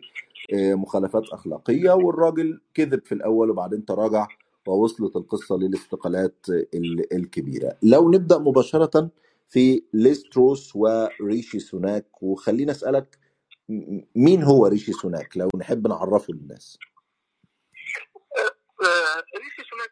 مخالفات 0.53 1.23
أخلاقية 1.29 1.91
والراجل 1.91 2.61
كذب 2.73 3.05
في 3.05 3.11
الأول 3.11 3.49
وبعدين 3.49 3.85
تراجع 3.85 4.27
ووصلت 4.67 5.15
القصة 5.15 5.57
للاستقالات 5.57 6.45
الكبيرة. 7.13 7.73
لو 7.83 8.11
نبدأ 8.11 8.37
مباشرة 8.37 9.09
في 9.49 9.83
ليز 9.93 10.34
تراس 10.34 10.75
وريشي 10.75 11.59
سوناك 11.59 12.05
وخلينا 12.23 12.71
أسألك 12.71 13.17
مين 14.15 14.43
هو 14.43 14.67
ريشي 14.67 14.91
سوناك؟ 14.91 15.37
لو 15.37 15.49
نحب 15.57 15.87
نعرفه 15.87 16.33
للناس. 16.33 16.77
ريشي 19.35 19.69
سوناك 19.69 19.91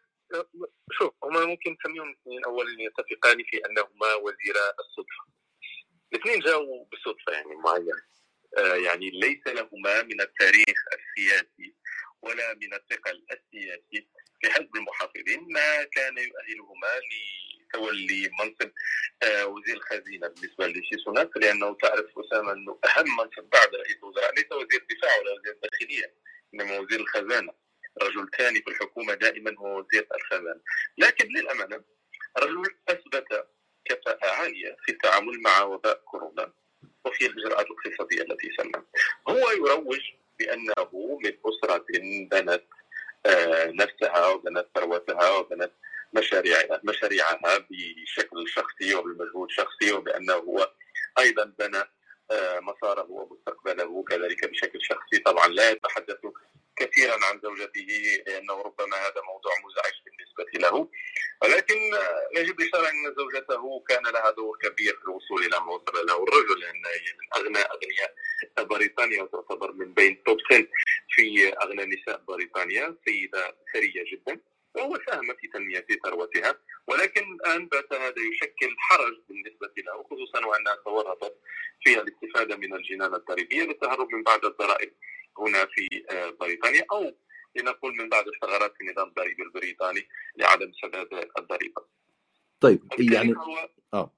شوف 0.92 1.14
هما 1.24 1.44
ممكن 1.44 1.76
نسميهم 1.80 2.08
الاثنين 2.08 2.44
اولا 2.44 2.70
يتفقان 2.82 3.36
في 3.50 3.56
أنهما 3.66 4.14
وزيرا 4.14 4.66
الصدفة. 4.80 5.32
الاثنين 6.12 6.38
جاوا 6.40 6.84
بالصدفه 6.90 7.32
يعني 7.32 7.56
معين 7.56 8.00
يعني 8.84 9.10
ليس 9.10 9.46
لهما 9.46 10.02
من 10.02 10.20
التاريخ 10.20 10.78
السياسي 10.92 11.74
ولا 12.22 12.54
من 12.54 12.74
الثقل 12.74 13.26
السياسي 13.30 14.08
في 14.40 14.50
حزب 14.50 14.76
المحافظين 14.76 15.40
ما 15.52 15.84
كان 15.84 16.18
يؤهلهما 16.18 16.88
لتولي 17.74 18.30
منصب 18.40 18.70
وزير 19.44 19.76
الخزينة 19.76 20.28
بالنسبة 20.28 20.66
لشي 20.66 20.96
سوناك 21.04 21.36
لأنه 21.36 21.76
تعرف 21.82 22.06
أسامة 22.18 22.52
إنه 22.52 22.78
أهم 22.84 23.16
منصب 23.16 23.50
بعد 23.52 23.74
رئيس 23.74 23.96
الوزراء 24.02 24.34
ليس 24.34 24.52
وزير 24.52 24.80
الدفاع 24.82 25.18
ولا 25.18 25.32
وزير 25.32 25.52
الداخلية 25.52 26.14
إنما 26.54 26.78
وزير 26.78 27.00
الخزانة. 27.00 27.52
رجل 28.02 28.28
ثاني 28.38 28.62
في 28.62 28.70
الحكومة 28.70 29.14
دائما 29.14 29.54
هو 29.58 29.78
وزير 29.78 30.06
الخزانة. 30.14 30.60
لكن 30.98 31.28
للأمانة 31.28 31.84
رجل 32.38 32.62
أثبت 32.88 33.46
كفاءة 33.84 34.26
عالية 34.26 34.76
في 34.84 34.92
التعامل 34.92 35.40
مع 35.42 35.62
وباء 35.62 36.02
كورونا 36.04 36.52
وفي 37.04 37.26
الإجراءات 37.26 37.66
الاقتصادية 37.66 38.22
التي 38.22 38.50
سمى 38.58 38.82
هو 39.28 39.50
يروج 39.50 40.00
بأنه 40.38 41.18
من 41.24 41.32
أسرة 41.46 41.84
بنت 41.94 42.62
نفسها 43.66 44.26
وبنت 44.28 44.66
ثروتها 44.74 45.30
وبنت 45.30 45.72
مشاريع 46.12 46.58
مشاريعها 46.84 47.66
بشكل 47.70 48.48
شخصي 48.48 48.94
وبمجهود 48.94 49.50
شخصي 49.50 49.92
وبأنه 49.92 50.34
هو 50.34 50.72
أيضا 51.18 51.44
بنى 51.58 51.82
مساره 52.60 53.06
ومستقبله 53.10 54.04
كذلك 54.04 54.50
بشكل 54.50 54.78
شخصي. 54.82 55.18
طبعا 55.18 55.48
لا 55.48 55.70
يتحدث 55.70 56.18
كثيرا 56.76 57.24
عن 57.24 57.40
زوجته 57.42 58.22
لأنه 58.26 58.62
ربما 58.62 58.96
هذا 58.96 59.20
موضوع 59.26 59.52
مزعج 59.64 59.92
بالنسبة 60.04 60.68
له. 60.68 60.88
ولكن 61.42 61.74
يجب 62.36 62.60
الاشاره 62.60 62.88
إن 62.88 63.14
زوجته 63.16 63.84
كان 63.88 64.02
لها 64.02 64.30
دور 64.30 64.58
كبير 64.58 64.96
في 64.96 65.04
الوصول 65.04 65.40
إلى 65.46 65.60
ما 65.60 65.72
وصل 65.72 66.06
له. 66.06 66.24
الرجل 66.24 66.60
لأن 66.60 66.86
هي 66.86 67.12
من 67.20 67.42
أغنى 67.42 67.58
أغنياء 67.58 68.14
بريطانيا 68.58 69.22
وتعتبر 69.22 69.72
من 69.72 69.94
بين 69.94 70.22
توب 70.22 70.38
10 70.50 70.66
في 71.08 71.52
أغنى 71.62 71.84
نساء 71.84 72.22
بريطانيا. 72.28 72.96
سيدة 73.04 73.56
ثريه 73.74 74.04
جدا. 74.12 74.40
وهو 74.74 74.98
ساهم 75.06 75.34
في 75.40 75.48
تنمية 75.48 75.86
ثروتها 76.04 76.54
ولكن 76.86 77.22
الآن 77.34 77.66
بات 77.66 77.92
هذا 77.92 78.22
يشكل 78.32 78.74
حرج 78.78 79.14
بالنسبة 79.28 79.72
له 79.86 80.02
خصوصا 80.10 80.46
وأنها 80.46 80.74
تورطت 80.84 81.34
في 81.84 82.00
الاستفادة 82.00 82.56
من 82.56 82.74
الجنان 82.74 83.14
الضريبيه 83.14 83.62
للتهرب 83.62 84.08
من 84.14 84.22
بعض 84.22 84.44
الضرائب 84.44 84.92
هنا 85.38 85.66
في 85.66 85.88
بريطانيا 86.40 86.84
أو 86.92 87.12
لنقول 87.56 87.96
من 87.96 88.08
بعض 88.08 88.24
الثغرات 88.28 88.72
في 88.78 88.84
النظام 88.84 89.08
الضريبي 89.08 89.42
البريطاني 89.42 90.08
لعدم 90.36 90.72
سداد 90.82 91.08
الضريبة. 91.38 91.82
طيب 92.60 92.82
يعني 92.98 93.34
آه 93.94 94.12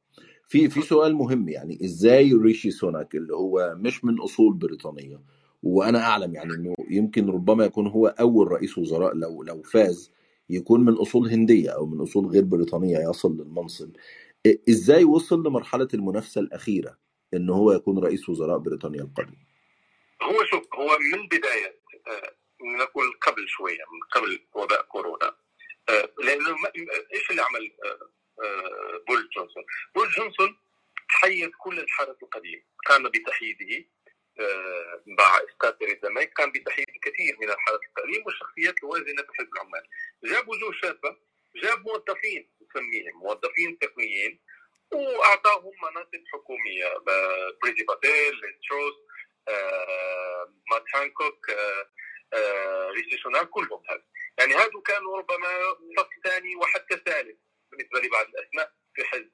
في 0.48 0.68
في 0.70 0.82
سؤال 0.82 1.14
مهم 1.14 1.48
يعني 1.48 1.78
إزاي 1.84 2.32
ريشي 2.32 2.70
سوناك 2.70 3.14
اللي 3.14 3.34
هو 3.34 3.74
مش 3.78 4.04
من 4.04 4.20
أصول 4.20 4.54
بريطانية 4.54 5.20
وأنا 5.62 5.98
أعلم 5.98 6.34
يعني 6.34 6.54
إنه 6.54 6.74
يمكن 6.90 7.30
ربما 7.30 7.64
يكون 7.64 7.86
هو 7.86 8.06
أول 8.06 8.52
رئيس 8.52 8.78
وزراء 8.78 9.14
لو 9.14 9.42
لو 9.42 9.62
فاز 9.62 10.12
يكون 10.50 10.84
من 10.84 10.92
أصول 10.92 11.28
هندية 11.28 11.70
أو 11.70 11.86
من 11.86 12.00
أصول 12.00 12.26
غير 12.26 12.44
بريطانية 12.44 12.98
يصل 13.10 13.36
للمنصب. 13.36 13.96
إزاي 14.68 15.04
وصل 15.04 15.46
لمرحلة 15.46 15.88
المنافسة 15.94 16.40
الأخيرة 16.40 16.98
إن 17.34 17.50
هو 17.50 17.72
يكون 17.72 17.98
رئيس 17.98 18.28
وزراء 18.28 18.58
بريطانيا 18.58 19.02
القادم 19.02 19.36
هو 20.22 20.44
شوف 20.44 20.74
هو 20.74 20.98
من 21.12 21.26
بداية 21.28 21.80
نقول 22.78 23.12
قبل 23.22 23.48
شوية 23.48 23.78
من 23.92 24.00
قبل 24.12 24.38
وباء 24.54 24.82
كورونا. 24.82 25.34
لأنه 26.24 26.56
إيش 27.14 27.30
اللي 27.30 27.42
عمل 27.42 27.72
بوريس 29.08 29.28
جونسون؟ 29.36 29.62
بوريس 29.94 30.08
جونسون 30.18 30.56
حيد 31.08 31.50
كل 31.64 31.80
الحرس 31.80 32.16
القديم 32.22 32.62
قام 32.86 33.02
بتحييده 33.08 33.86
مع 35.06 35.38
إسقاط 35.48 35.78
تيريزا 35.78 36.08
ماي 36.08 36.26
قام 36.26 36.52
بتحييد 36.52 36.86
الكثير 36.88 37.36
من 37.40 37.50
الحرس 37.50 37.80
القديم 37.88 38.26
والشخصيات 38.26 38.74
الوازنة 38.82 39.22
في 39.22 39.28
حزب 39.38 39.48
العمال 39.54 39.88
جاب 40.24 40.48
وجوه 40.48 40.72
شابة 40.72 41.16
جاب 41.56 41.78
موظفين 41.86 42.50
نسميهم 42.62 43.18
موظفين 43.18 43.78
تقنيين 43.78 44.40
وأعطاهم 44.92 45.72
مناصب 45.82 46.24
حكومية 46.32 46.86
بريتي 47.62 47.84
باتيل 47.84 48.40
ليز 48.64 48.79
تراس 48.79 48.94
مات 50.70 50.84
هانكوك 50.94 51.46
ريشي 52.90 53.22
سوناك 53.22 53.48
كلهم 53.48 53.82
هذا 53.90 54.04
يعني 54.38 54.54
هذو 54.54 54.80
كانوا 54.82 55.18
ربما 55.18 55.48
صف 55.98 56.08
ثاني 56.24 56.56
وحتى 56.56 56.96
ثالث 57.06 57.36
بالنسبة 57.70 58.00
لبعض 58.00 58.26
الأسماء 58.26 58.72
في 58.94 59.04
حزب 59.04 59.32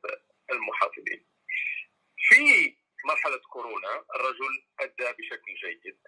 المحافظين. 0.53 1.27
في 2.29 2.77
مرحلة 3.05 3.37
كورونا 3.37 4.05
الرجل 4.15 4.65
أدى 4.81 5.13
بشكل 5.19 5.55
جيد. 5.55 5.99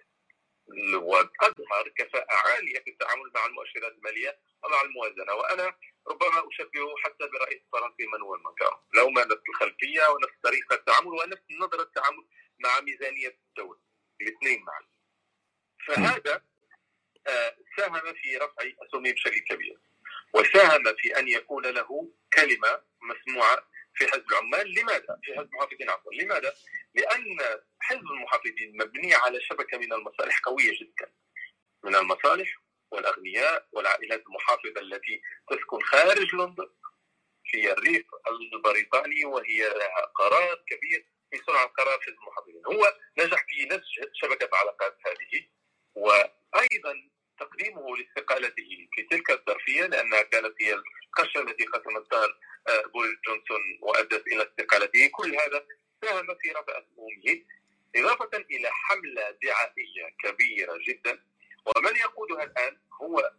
واظهر 0.93 1.89
كفاءة 1.97 2.33
عالية 2.33 2.79
في 2.79 2.89
التعامل 2.89 3.31
مع 3.35 3.45
المؤشرات 3.45 3.91
المالية 3.91 4.39
ومع 4.63 4.81
الموازنة. 4.81 5.33
وأنا 5.33 5.77
ربما 6.07 6.49
أشبهه 6.49 6.95
حتى 7.03 7.27
برئيس 7.27 7.61
فرنسي 7.71 8.05
مانويل 8.05 8.41
ماكرون. 8.41 8.79
له 8.93 9.25
نفس 9.25 9.43
الخلفية 9.49 10.07
ونفس 10.07 10.33
طريقة 10.43 10.75
التعامل 10.75 11.07
ونفس 11.07 11.43
نظرة 11.51 11.81
التعامل 11.81 12.25
مع 12.59 12.79
ميزانية 12.81 13.37
الدولة. 13.49 13.79
الاثنين 14.21 14.63
معا. 14.63 14.81
فهذا 15.87 16.43
ساهم 17.77 18.13
في 18.13 18.37
رفع 18.37 18.63
اسهمه 18.81 19.11
بشكل 19.11 19.39
كبير. 19.39 19.79
وساهم 20.33 20.95
في 20.97 21.19
أن 21.19 21.27
يكون 21.27 21.65
له 21.65 22.11
كلمة 22.33 22.81
مسموعة 23.01 23.67
في 23.95 24.07
حزب 24.07 24.31
العمال. 24.31 24.73
لماذا؟ 24.73 25.19
في 25.23 25.33
حزب 25.33 25.49
المحافظين 25.53 25.89
عفوا. 25.89 26.13
لماذا؟ 26.13 26.53
لأن 26.95 27.37
حزب 27.79 28.11
المحافظين 28.11 28.77
مبني 28.77 29.13
على 29.13 29.41
شبكة 29.41 29.77
من 29.77 29.93
المصالح 29.93 30.39
قوية 30.39 30.71
جدا. 30.79 31.13
من 31.83 31.95
المصالح 31.95 32.55
والأغنياء 32.91 33.67
والعائلات 33.71 34.23
المحافظة 34.27 34.81
التي 34.81 35.21
تسكن 35.49 35.81
خارج 35.81 36.35
لندن. 36.35 36.69
في 37.45 37.71
الريف 37.71 38.05
البريطاني 38.53 39.25
وهي 39.25 39.59
لها 39.59 40.05
قرار 40.15 40.63
كبير 40.67 41.05
في 41.31 41.37
صنع 41.47 41.63
القرار 41.63 41.99
حزب 42.01 42.13
المحافظين. 42.13 42.65
هو 42.65 42.97
نجح 43.17 43.45
في 43.47 43.65
نسج 43.65 44.09
شبكة 44.13 44.45
العلاقات 44.45 44.97
هذه 45.05 45.45
وأيضا 45.95 47.09
تقديمه 47.39 47.97
لاستقالته 47.97 48.87
في 48.95 49.03
تلك 49.11 49.31
الظرفية 49.31 49.85
لأنها 49.85 50.21
كانت 50.21 50.53
هي 50.61 50.73
القشة 50.73 51.41
التي 51.41 51.65
قسمت 51.65 52.11
دار 52.11 52.39
بوريس 52.93 53.21
جونسون 53.27 53.61
وأدت 53.81 54.27
إلى 54.27 54.43
استقالته، 54.43 55.09
كل 55.11 55.35
هذا 55.35 55.65
ساهم 56.03 56.35
في 56.41 56.51
رفع 56.51 56.73
اسهمه 56.79 57.43
إضافة 57.95 58.37
إلى 58.37 58.69
حملة 58.71 59.31
دعائية 59.43 60.15
كبيرة 60.23 60.79
جدا. 60.87 61.23
ومن 61.65 61.95
يقودها 61.95 62.43
الآن 62.43 62.77
هو 63.01 63.31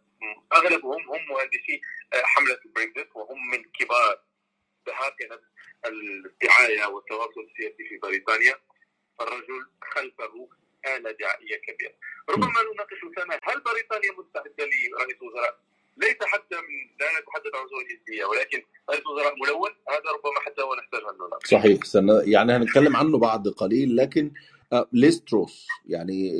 أغلبهم 0.53 1.09
هم 1.09 1.25
مهندسي 1.29 1.81
حملة 2.13 2.59
البريكزيت 2.65 3.15
وهم 3.15 3.49
من 3.49 3.63
كبار 3.63 4.23
دهاقنه 4.87 5.39
الدعاية 5.85 6.85
والتواصل 6.85 7.41
السياسي 7.41 7.89
في 7.89 7.97
بريطانيا. 7.97 8.55
الرجل 9.21 9.65
خلفه 9.93 10.49
آلة 10.85 11.11
دعائية 11.11 11.57
كبيرة. 11.57 11.93
ربما 12.29 12.61
نناقش 12.73 12.97
أسامة 13.13 13.39
هل 13.43 13.59
بريطانيا 13.61 14.11
مستعدة 14.11 14.65
لرئيس 14.65 15.21
وزراء؟ 15.21 15.59
ليس 15.97 16.17
حتى 16.21 16.55
من 16.55 16.77
لا 16.99 17.07
نتحدث 17.19 17.55
عن 17.55 17.67
زوج 17.67 17.85
جنسية 17.89 18.25
ولكن 18.25 18.61
رئيس 18.89 19.01
وزراء 19.07 19.33
ملون 19.43 19.69
هذا 19.89 20.11
ربما 20.17 20.39
حتى 20.45 20.61
هو 20.61 20.75
نحتاج 20.75 21.01
نناقش 21.27 21.49
صحيح. 21.49 21.85
سنة 21.85 22.21
يعني 22.25 22.51
هنتكلم 22.53 22.95
عنه 22.95 23.17
بعد 23.17 23.47
قليل 23.47 23.95
لكن 23.95 24.31
ليستروس 24.93 25.67
يعني 25.85 26.31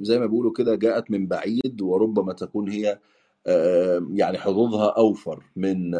زي 0.00 0.18
ما 0.18 0.26
بيقولوا 0.26 0.52
كده 0.52 0.74
جاءت 0.74 1.10
من 1.10 1.26
بعيد 1.26 1.82
وربما 1.82 2.32
تكون 2.32 2.68
هي 2.68 2.98
يعني 4.14 4.38
حظوظها 4.38 4.90
أوفر 4.90 5.42
من 5.56 5.94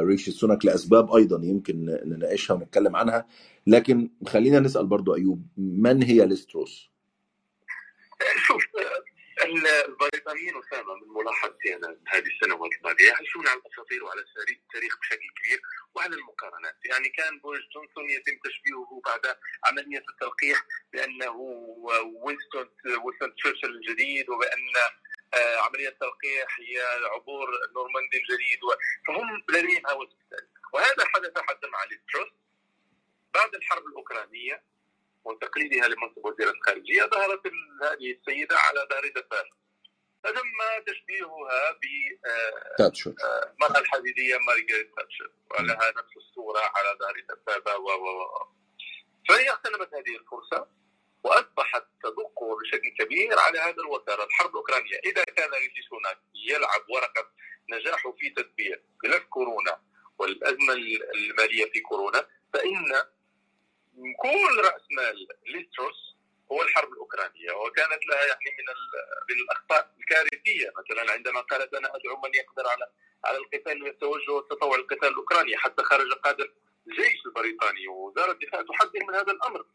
ريشي 0.00 0.30
سوناك 0.30 0.64
لأسباب 0.64 1.14
أيضا 1.14 1.40
يمكن 1.44 1.84
نناقشها 2.04 2.54
ونتكلم 2.54 2.96
عنها. 2.96 3.26
لكن 3.66 4.10
خلينا 4.26 4.60
نسأل 4.60 4.86
برضو 4.86 5.14
أيوب 5.14 5.46
من 5.56 6.02
هي 6.02 6.26
ليستروس؟ 6.26 6.90
شوف 8.46 8.65
البريطانيين 9.46 10.54
اسامه 10.58 10.94
من 10.94 11.08
ملاحظتي 11.08 11.76
أنا 11.76 11.98
هذه 12.08 12.26
السنوات 12.26 12.70
الماضيه 12.78 13.08
يعيشون 13.08 13.48
على 13.48 13.60
الأساطير 13.60 14.04
وعلى 14.04 14.20
التاريخ 14.20 14.98
بشكل 15.00 15.28
كبير 15.36 15.60
وعلى 15.94 16.14
المقارنات. 16.14 16.76
يعني 16.84 17.08
كان 17.08 17.38
بوريس 17.38 17.64
جونسون 17.74 18.10
يتم 18.10 18.38
تشبيهه 18.44 19.00
بعد 19.06 19.36
عملية 19.64 20.04
التلقيح 20.10 20.64
بأنه 20.92 21.36
وينستون 22.22 22.70
وينستون 23.04 23.34
تشرشل 23.34 23.70
الجديد 23.70 24.30
وبأن 24.30 24.72
آه، 25.34 25.56
عملية 25.56 25.88
التلقيح 25.88 26.60
هي 26.60 26.80
عبور 27.14 27.48
نورماندي 27.74 28.16
الجديد 28.16 28.60
فهم 29.06 29.44
لديهم 29.48 29.86
هوس 29.86 30.08
وهذا 30.72 31.04
حدث 31.14 31.38
حتى 31.38 31.66
مع 31.66 31.84
ليز 31.84 32.06
تراس 32.06 32.28
بعد 33.34 33.54
الحرب 33.54 33.86
الأوكرانية. 33.86 34.62
وتقليدها 35.26 35.88
لمنصب 35.88 36.24
وزير 36.24 36.50
الخارجية 36.50 37.02
ظهرت 37.02 37.42
هذه 37.82 38.12
السيدة 38.18 38.56
على 38.58 38.86
دار 38.90 39.08
دفان. 39.08 39.44
فتم 40.24 40.58
تشبيهها 40.86 41.72
ب 41.72 41.82
تاتشر. 42.78 43.14
المرأة 43.52 43.78
الحديدية 43.80 44.38
مارغريت 44.38 44.94
تاتشر 44.96 45.30
ولها 45.50 45.90
نفس 45.90 46.16
الصورة 46.16 46.60
على 46.60 46.98
دار 47.00 47.14
دبابة 47.28 47.76
و 47.76 47.88
و 47.88 48.48
فهي 49.28 49.50
اغتنمت 49.50 49.94
هذه 49.94 50.16
الفرصة 50.16 50.68
وأصبحت 51.24 51.84
تدق 52.02 52.38
بشكل 52.60 53.04
كبير 53.04 53.38
على 53.38 53.58
هذا 53.58 53.82
الوتر. 53.82 54.24
الحرب 54.24 54.50
الأوكرانية، 54.50 54.98
إذا 55.06 55.24
كان 55.24 55.50
ريشي 55.50 55.82
سوناك 55.90 56.18
يلعب 56.34 56.90
ورقة 56.90 57.30
نجاحه 57.70 58.12
في 58.12 58.30
تدبير 58.30 58.82
ملف 59.04 59.24
كورونا 59.24 59.82
والأزمة 60.18 60.72
المالية 61.14 61.70
في 61.72 61.80
كورونا 61.80 62.28
فإن 62.52 62.92
كل 63.96 64.60
رأس 64.60 64.82
مال 64.90 65.28
ليستروس 65.46 66.16
هو 66.52 66.62
الحرب 66.62 66.92
الأوكرانية 66.92 67.52
وكانت 67.52 68.06
لها 68.06 68.24
يعني 68.26 68.50
من 68.58 68.64
من 69.30 69.42
الأخطاء 69.42 69.94
الكارثية. 70.00 70.72
مثلا 70.78 71.12
عندما 71.12 71.40
قالت 71.40 71.74
أنا 71.74 71.96
ادعو 71.96 72.16
من 72.16 72.30
يقدر 72.34 72.68
على 72.68 72.90
على 73.24 73.36
القتال 73.38 73.82
والتوجه 73.82 74.30
والتطوع 74.30 74.76
للقتال 74.76 75.08
الأوكراني 75.08 75.56
حتى 75.56 75.82
خرج 75.82 76.12
قادر 76.12 76.52
الجيش 76.86 77.26
البريطاني 77.26 77.88
ووزاره 77.88 78.32
الدفاع 78.32 78.62
تحذر 78.62 79.04
من 79.08 79.14
هذا 79.14 79.32
الأمر. 79.32 79.66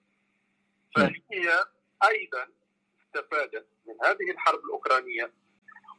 فهي 0.95 1.65
أيضا 2.09 2.47
استفادت 3.05 3.67
من 3.85 3.95
هذه 4.03 4.31
الحرب 4.31 4.59
الأوكرانية 4.65 5.33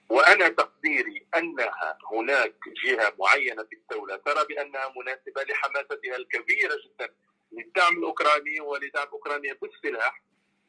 وأنا 0.08 0.48
تقديري 0.48 1.26
أنها 1.36 1.98
هناك 2.12 2.54
جهة 2.84 3.14
معينة 3.18 3.64
في 3.64 3.74
الدولة 3.76 4.16
ترى 4.16 4.44
بأنها 4.44 4.92
مناسبة 4.96 5.42
لحماستها 5.42 6.16
الكبيرة 6.16 6.76
جدا. 6.84 7.14
للدعم 7.52 7.98
الأوكراني 7.98 8.60
ولدعم 8.60 9.08
أوكرانيا 9.12 9.58
بالسلاح 9.62 10.22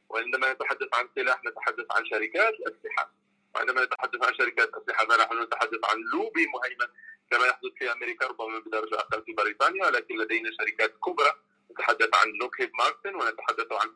وعندما 0.10 0.54
نتحدث 0.54 0.88
عن 0.94 1.10
سلاح 1.16 1.42
نتحدث 1.46 1.86
عن 1.92 2.06
شركات 2.06 2.54
الأسلحة. 2.54 3.14
وعندما 3.56 3.84
نتحدث 3.84 4.24
عن 4.24 4.34
شركات 4.34 4.70
الأسلحة 4.70 5.06
فنحن 5.06 5.44
نتحدث 5.44 5.80
عن 5.84 5.98
لوبي 6.14 6.48
مهيمن 6.48 6.88
كما 7.32 7.46
يحدث 7.46 7.72
في 7.80 7.92
أمريكا 7.92 8.28
ربما 8.28 8.60
بدرجه 8.60 8.96
أقل 8.96 9.24
في 9.24 9.34
بريطانيا 9.34 9.86
ولكن 9.86 10.18
لدينا 10.18 10.52
شركات 10.60 10.94
كبرى. 11.06 11.32
نتحدث 11.72 12.10
عن 12.14 12.28
لوكهيد 12.32 12.72
مارتن 12.80 13.16
ونتحدث 13.16 13.72
عن 13.72 13.96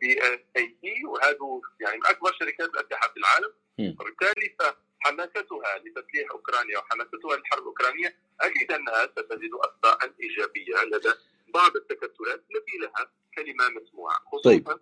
بي 0.00 0.22
إي 0.56 0.76
إي 0.84 1.04
وهذا 1.04 1.38
يعني 1.80 1.96
من 1.96 2.06
أكبر 2.06 2.32
شركات 2.40 2.68
الأسلحة 2.68 3.08
في 3.08 3.16
العالم. 3.16 3.52
وبالتالي 4.00 4.56
فحماستها 4.58 5.78
لتسليح 5.78 6.30
أوكرانيا 6.30 6.78
وحماستها 6.78 7.36
للحرب 7.36 7.62
الأوكرانية 7.62 8.16
أكيد 8.40 8.72
أنها 8.72 9.06
ستجد 9.06 9.50
اخطاء 9.54 10.12
إيجابية 10.20 10.82
لدى 10.84 11.12
بعض 11.48 11.76
التكتلات 11.76 12.44
التي 12.50 12.78
لها 12.80 13.12
كلمة 13.34 13.68
مسموعة 13.68 14.18
خصوصا 14.32 14.50
طيب. 14.50 14.80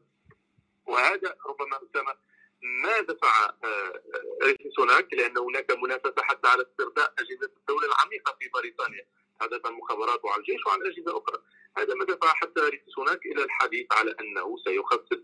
وهذا 0.86 1.36
ربما 1.46 1.76
أسامة 1.76 2.14
ما 2.62 3.00
دفع 3.00 3.54
آه، 3.64 4.02
رئيس 4.42 4.74
سوناك 4.76 5.14
لأن 5.14 5.38
هناك 5.38 5.70
منافسة 5.70 6.22
حتى 6.22 6.48
على 6.48 6.62
استرداء 6.62 7.14
أجهزة 7.18 7.50
الدولة 7.56 7.86
العميقة 7.86 8.36
في 8.40 8.48
بريطانيا 8.48 9.06
تحدث 9.40 9.66
عن 9.66 9.72
المخابرات 9.72 10.24
وعن 10.24 10.40
الجيش 10.40 10.66
وعن 10.66 10.86
أجهزة 10.86 11.18
أخرى 11.18 11.42
هذا 11.76 11.94
ما 11.94 12.04
دفع 12.04 12.34
حتى 12.34 12.60
رئيس 12.60 12.80
سوناك 12.94 13.26
إلى 13.26 13.44
الحديث 13.44 13.86
على 13.92 14.14
أنه 14.20 14.56
سيخصص 14.64 15.20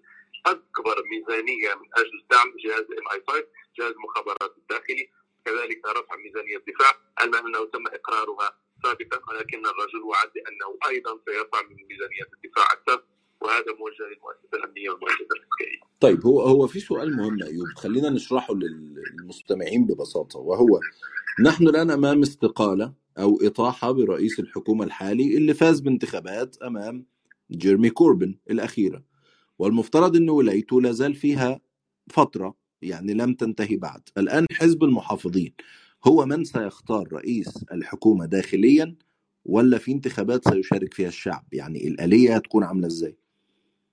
أكبر 0.46 1.05
ميزانية 1.05 1.74
من 1.74 1.88
أجل 1.94 2.24
دعم 2.31 2.55
جهاز 2.64 2.85
ام 2.98 3.09
اي 3.12 3.22
5 3.29 3.46
جهاز 3.79 3.92
المخابرات 3.92 4.57
الداخلي 4.59 5.11
كذلك 5.44 5.87
رفع 5.87 6.16
ميزانية 6.16 6.57
الدفاع 6.57 6.96
علما 7.18 7.38
أنه 7.38 7.64
تم 7.64 7.87
إقرارها 7.87 8.59
سابقا 8.82 9.32
ولكن 9.32 9.58
الرجل 9.66 10.02
وعد 10.08 10.28
بانه 10.34 10.78
أيضا 10.88 11.10
سيرفع 11.26 11.62
من 11.62 11.76
ميزانية 11.76 12.26
الدفاع 12.34 12.72
أكثر 12.72 13.04
وهذا 13.40 13.72
موجه 13.78 14.04
للمؤسسة 14.14 14.58
الأمنية 14.58 14.90
والمؤسسة 14.90 15.26
العسكرية. 15.36 15.80
طيب 16.00 16.26
هو 16.26 16.40
هو 16.40 16.66
في 16.66 16.80
سؤال 16.80 17.16
مهم 17.16 17.42
أيوب. 17.42 17.66
خلينا 17.76 18.10
نشرحه 18.10 18.54
للمستمعين 18.54 19.86
ببساطة 19.86 20.38
وهو 20.38 20.80
نحن 21.44 21.68
الآن 21.68 21.90
أمام 21.90 22.22
استقالة 22.22 22.92
أو 23.18 23.38
إطاحة 23.42 23.92
برئيس 23.92 24.40
الحكومة 24.40 24.84
الحالي 24.84 25.36
اللي 25.36 25.54
فاز 25.54 25.80
بانتخابات 25.80 26.56
أمام 26.62 27.06
جيرمي 27.50 27.90
كوربن 27.90 28.38
الأخيرة. 28.50 29.02
والمفترض 29.58 30.16
إن 30.16 30.30
ولايته 30.30 30.80
لا 30.80 30.92
زال 30.92 31.14
فيها 31.14 31.60
فترة 32.10 32.54
يعني 32.82 33.14
لم 33.14 33.34
تنتهي 33.34 33.76
بعد. 33.76 34.08
الآن 34.18 34.46
حزب 34.52 34.84
المحافظين 34.84 35.54
هو 36.04 36.26
من 36.26 36.44
سيختار 36.44 37.08
رئيس 37.12 37.64
الحكومة 37.72 38.26
داخليا 38.26 38.94
ولا 39.44 39.78
في 39.78 39.92
انتخابات 39.92 40.48
سيشارك 40.48 40.94
فيها 40.94 41.08
الشعب؟ 41.08 41.44
يعني 41.52 41.88
الآلية 41.88 42.36
هتكون 42.36 42.64
عاملة 42.64 42.86
إزاي؟ 42.86 43.16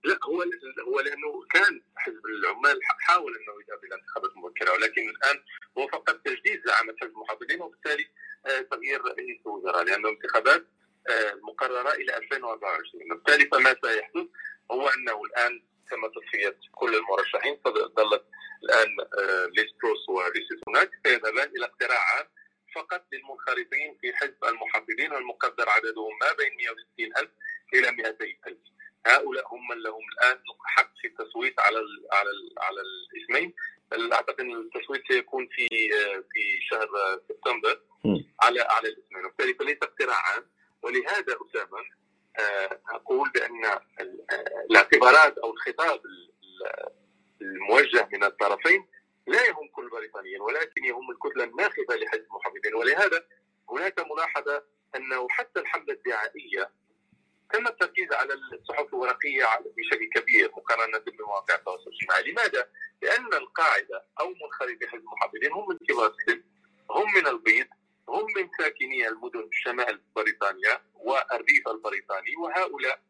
لا 0.03 0.19
هو 0.23 0.43
هو 0.87 0.99
لأنه 0.99 1.43
كان 1.49 1.81
حزب 1.95 2.25
العمال 2.25 2.79
حاول 2.83 3.31
إنه 3.31 3.53
يذهب 3.61 3.83
إلى 3.83 3.95
انتخابات 3.95 4.37
مبكرة 4.37 4.73
ولكن 4.73 5.09
الآن 5.09 5.37
هو 5.77 5.87
فقط 5.87 6.15
تجديد 6.25 6.61
زعامة 6.65 6.95
حزب 7.01 7.11
المحافظين 7.11 7.61
وبالتالي 7.61 8.05
آه، 8.45 8.61
تغيير 8.61 9.01
رئيس 9.01 9.37
الوزراء 9.45 9.83
لأنه 9.83 10.09
انتخابات 10.09 10.67
آه، 11.09 11.33
مقررة 11.43 11.91
إلى 11.93 12.17
2024 12.17 13.11
وبالتالي 13.11 13.45
فما 13.45 13.75
سيحدث 13.83 14.27
هو 14.71 14.87
أنه 14.87 15.21
الآن 15.25 15.63
تم 15.89 16.07
تصفية 16.07 16.57
كل 16.71 16.95
المرشحين 16.95 17.57
ظلت 17.97 18.23
الآن 18.63 18.87
آه، 18.99 19.45
ليس 19.45 19.71
بروس 19.83 20.09
وريسي 20.09 20.55
سوناك 20.65 20.91
سيذهبان 21.05 21.49
إلى 21.55 21.65
اقتراع 21.65 22.27
فقط 22.75 23.03
للمنخرطين 23.13 23.97
في 24.01 24.13
حزب 24.13 24.45
المحافظين 24.45 25.11
والمقدر 25.13 25.69
عددهم 25.69 26.11
ما 26.21 26.33
بين 26.33 26.57
160 26.57 27.17
ألف 27.17 27.31
إلى 27.73 27.91
200 27.91 28.25
ألف. 28.47 28.57
هؤلاء 29.07 29.47
هم 29.53 29.67
من 29.67 29.83
لهم 29.83 30.01
الآن 30.13 30.39
حق 30.65 30.91
في 31.01 31.07
التصويت 31.07 31.59
على 31.59 31.79
ال 31.79 32.07
على 32.11 32.29
ال 32.29 32.55
على 32.59 32.81
الاسمين. 32.81 33.53
أعتقد 34.13 34.39
إن 34.39 34.51
التصويت 34.51 35.01
سيكون 35.11 35.47
في 35.47 35.67
في 36.33 36.61
شهر 36.69 36.89
سبتمبر 37.29 37.81
على 38.41 38.61
على 38.61 38.87
الاسمين. 38.87 39.25
وبالتالي 39.25 39.53
فليس 39.53 39.77
اقتراعا 39.83 40.45
ولهذا 40.81 41.37
أسامة 41.49 41.97
آه، 42.39 42.79
أقول 42.89 43.29
بأن 43.29 43.65
آه، 43.65 43.81
الاعتبارات 44.69 45.37
أو 45.37 45.53
الخطاب 45.53 46.01
الموجه 47.41 48.09
من 48.13 48.23
الطرفين 48.23 48.87
لا 49.27 49.45
يهم 49.45 49.67
كل 49.67 49.83
البريطانيين 49.83 50.41
ولكن 50.41 50.85
يهم 50.85 51.11
الكتلة 51.11 51.43
الناخبة 51.43 51.95
لحزب 51.95 52.25
المحافظين 52.25 52.75
ولهذا 52.75 53.25
هناك 53.69 53.99
ملاحظة 54.11 54.63
أنه 54.95 55.27
حتى 55.29 55.59
الحملة 55.59 55.93
الدعائية 55.93 56.71
تم 57.53 57.67
التركيز 57.67 58.13
على 58.13 58.33
الصحف 58.33 58.93
الورقية 58.93 59.45
بشكل 59.77 60.09
كبير 60.15 60.51
مقارنة 60.57 60.97
بمواقع 60.97 61.55
التواصل 61.55 61.89
الاجتماعي، 61.89 62.31
لماذا؟ 62.31 62.69
لأن 63.01 63.33
القاعدة 63.33 64.05
أو 64.19 64.29
منخرطي 64.29 64.87
حزب 64.87 65.01
المحافظين 65.01 65.51
هم 65.51 65.69
من 65.69 65.77
كبار 65.77 66.13
السن، 66.19 66.43
هم 66.91 67.13
من 67.15 67.27
البيض، 67.27 67.67
هم 68.09 68.25
من 68.35 68.49
ساكني 68.59 69.07
المدن 69.07 69.49
شمال 69.51 70.01
بريطانيا 70.15 70.81
والريف 70.95 71.67
البريطاني 71.67 72.35
وهؤلاء 72.37 73.01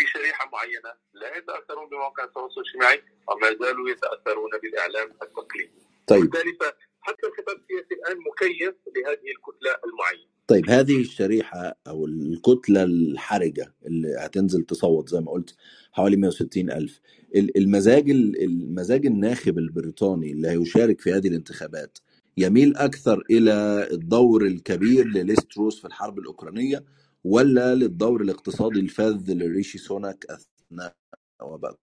في 0.00 0.06
شريحة 0.06 0.50
معينة 0.52 0.92
لا 1.14 1.36
يتأثرون 1.38 1.88
بمواقع 1.90 2.24
التواصل 2.24 2.60
الاجتماعي 2.60 3.02
وما 3.28 3.48
زالوا 3.60 3.90
يتأثرون 3.90 4.50
بالإعلام 4.62 5.08
التقليدي. 5.22 5.80
طيب. 6.06 6.18
وبالتالي 6.18 6.52
حتى 7.00 7.26
الخطاب 7.26 7.56
السياسي 7.56 7.94
الآن 7.94 8.16
مكيف 8.28 8.74
لهذه 8.96 9.30
الكتلة 9.36 9.72
المعينة. 9.84 10.30
طيب 10.46 10.70
هذه 10.70 11.00
الشريحة 11.00 11.74
أو 11.86 12.06
الكتلة 12.06 12.82
الحرجة 12.82 13.74
اللي 13.86 14.16
هتنزل 14.18 14.62
تصوت 14.62 15.08
زي 15.08 15.20
ما 15.20 15.30
قلت 15.32 15.54
حوالي 15.92 16.16
160 16.16 16.70
ألف 16.70 17.00
المزاج 17.36 18.10
المزاج 18.10 19.06
الناخب 19.06 19.58
البريطاني 19.58 20.32
اللي 20.32 20.48
هيشارك 20.48 21.00
في 21.00 21.12
هذه 21.12 21.28
الانتخابات 21.28 21.98
يميل 22.36 22.76
أكثر 22.76 23.24
إلى 23.30 23.88
الدور 23.92 24.46
الكبير 24.46 25.06
لليستروس 25.06 25.80
في 25.80 25.86
الحرب 25.86 26.18
الأوكرانية 26.18 26.84
ولا 27.24 27.74
للدور 27.74 28.20
الاقتصادي 28.20 28.80
الفذ 28.80 29.32
لريشي 29.34 29.78
سوناك 29.78 30.24
أثناء 30.30 30.96
وباء 31.42 31.76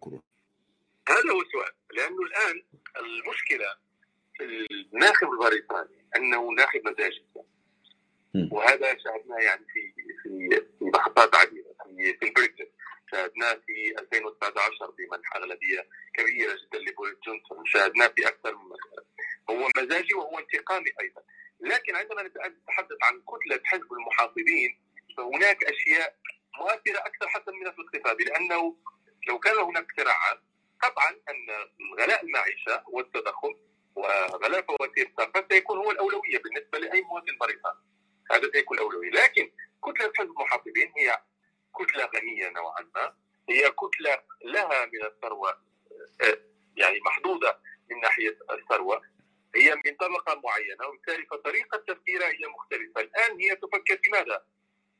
كورونا؟ 0.00 0.22
هذا 1.08 1.32
هو 1.34 1.40
السؤال 1.40 1.72
لأنه 1.96 2.22
الآن 2.22 2.62
المشكلة 3.00 3.66
في 4.36 4.66
الناخب 4.92 5.28
البريطاني 5.32 6.04
أنه 6.16 6.50
ناخب 6.50 6.80
مزاجي 6.84 7.24
وهذا 8.52 8.98
شاهدناه 8.98 9.38
يعني 9.38 9.66
في 9.66 9.92
في 10.22 10.60
في 10.78 10.84
محطات 10.84 11.34
عديدة 11.34 11.74
في 11.84 12.18
في 12.20 12.28
البريكزت 12.28 12.72
شاهدناه 13.12 13.54
في 13.66 13.94
2019 13.98 14.90
بمنح 14.90 15.36
اغلبيه 15.36 15.88
كبيرة 16.14 16.56
جدا 16.62 16.78
لبوريس 16.78 17.16
جونسون 17.26 17.66
شاهدناه 17.66 18.06
في 18.06 18.28
أكثر 18.28 18.54
من 18.54 18.64
مساله 18.64 19.06
هو 19.50 19.68
مزاجي 19.76 20.14
وهو 20.14 20.38
انتقامي 20.38 20.90
أيضا. 21.00 21.22
لكن 21.60 21.96
عندما 21.96 22.22
نتحدث 22.22 22.98
عن 23.02 23.22
كتلة 23.22 23.60
حزب 23.64 23.92
المحافظين 23.92 24.80
فهناك 25.16 25.64
أشياء 25.64 26.16
مؤثرة 26.58 26.98
أكثر 26.98 27.28
حتى 27.28 27.50
من 27.50 27.66
الاقتصادي 27.66 28.24
لأنه 28.24 28.76
لو 29.28 29.38
كان 29.38 29.58
هناك 29.58 29.86
صراعات 29.96 30.40
قطعا 30.82 31.10
أن 31.10 31.68
غلاء 32.00 32.24
المعيشة 32.24 32.82
والتضخم 32.88 33.54
وغلاء 33.94 34.62
فواتير 34.62 35.06
الطاقة 35.06 35.46
سيكون 35.50 35.78
هو 35.78 35.90
الأولوية 35.90 36.38
بالنسبة 36.38 36.78
لأي 36.78 37.02
مواطن 37.02 37.38
بريطاني 37.40 37.78
هذا 38.30 38.50
سيكون 38.52 38.78
الأولوية. 38.78 39.10
لكن 39.10 39.50
كتلة 39.84 40.12
حزب 40.16 40.30
المحافظين 40.30 40.92
هي 40.96 41.18
كتلة 41.78 42.10
غنية 42.16 42.48
نوعا 42.48 42.90
ما. 42.94 43.14
هي 43.48 43.70
كتلة 43.70 44.22
لها 44.44 44.86
من 44.86 45.04
الثروة 45.04 45.50
آه، 46.22 46.38
يعني 46.76 47.00
محدودة 47.06 47.58
من 47.90 48.00
ناحية 48.00 48.38
الثروة. 48.50 49.02
هي 49.56 49.74
من 49.74 49.94
طبقة 50.00 50.40
معينة 50.44 50.86
وبالتالي 50.88 51.26
فطريقة 51.26 51.76
تفكيرها 51.78 52.28
هي 52.28 52.46
مختلفة. 52.46 53.00
الآن 53.00 53.40
هي 53.40 53.56
تفكر 53.56 53.98
في 54.02 54.10
ماذا؟ 54.10 54.44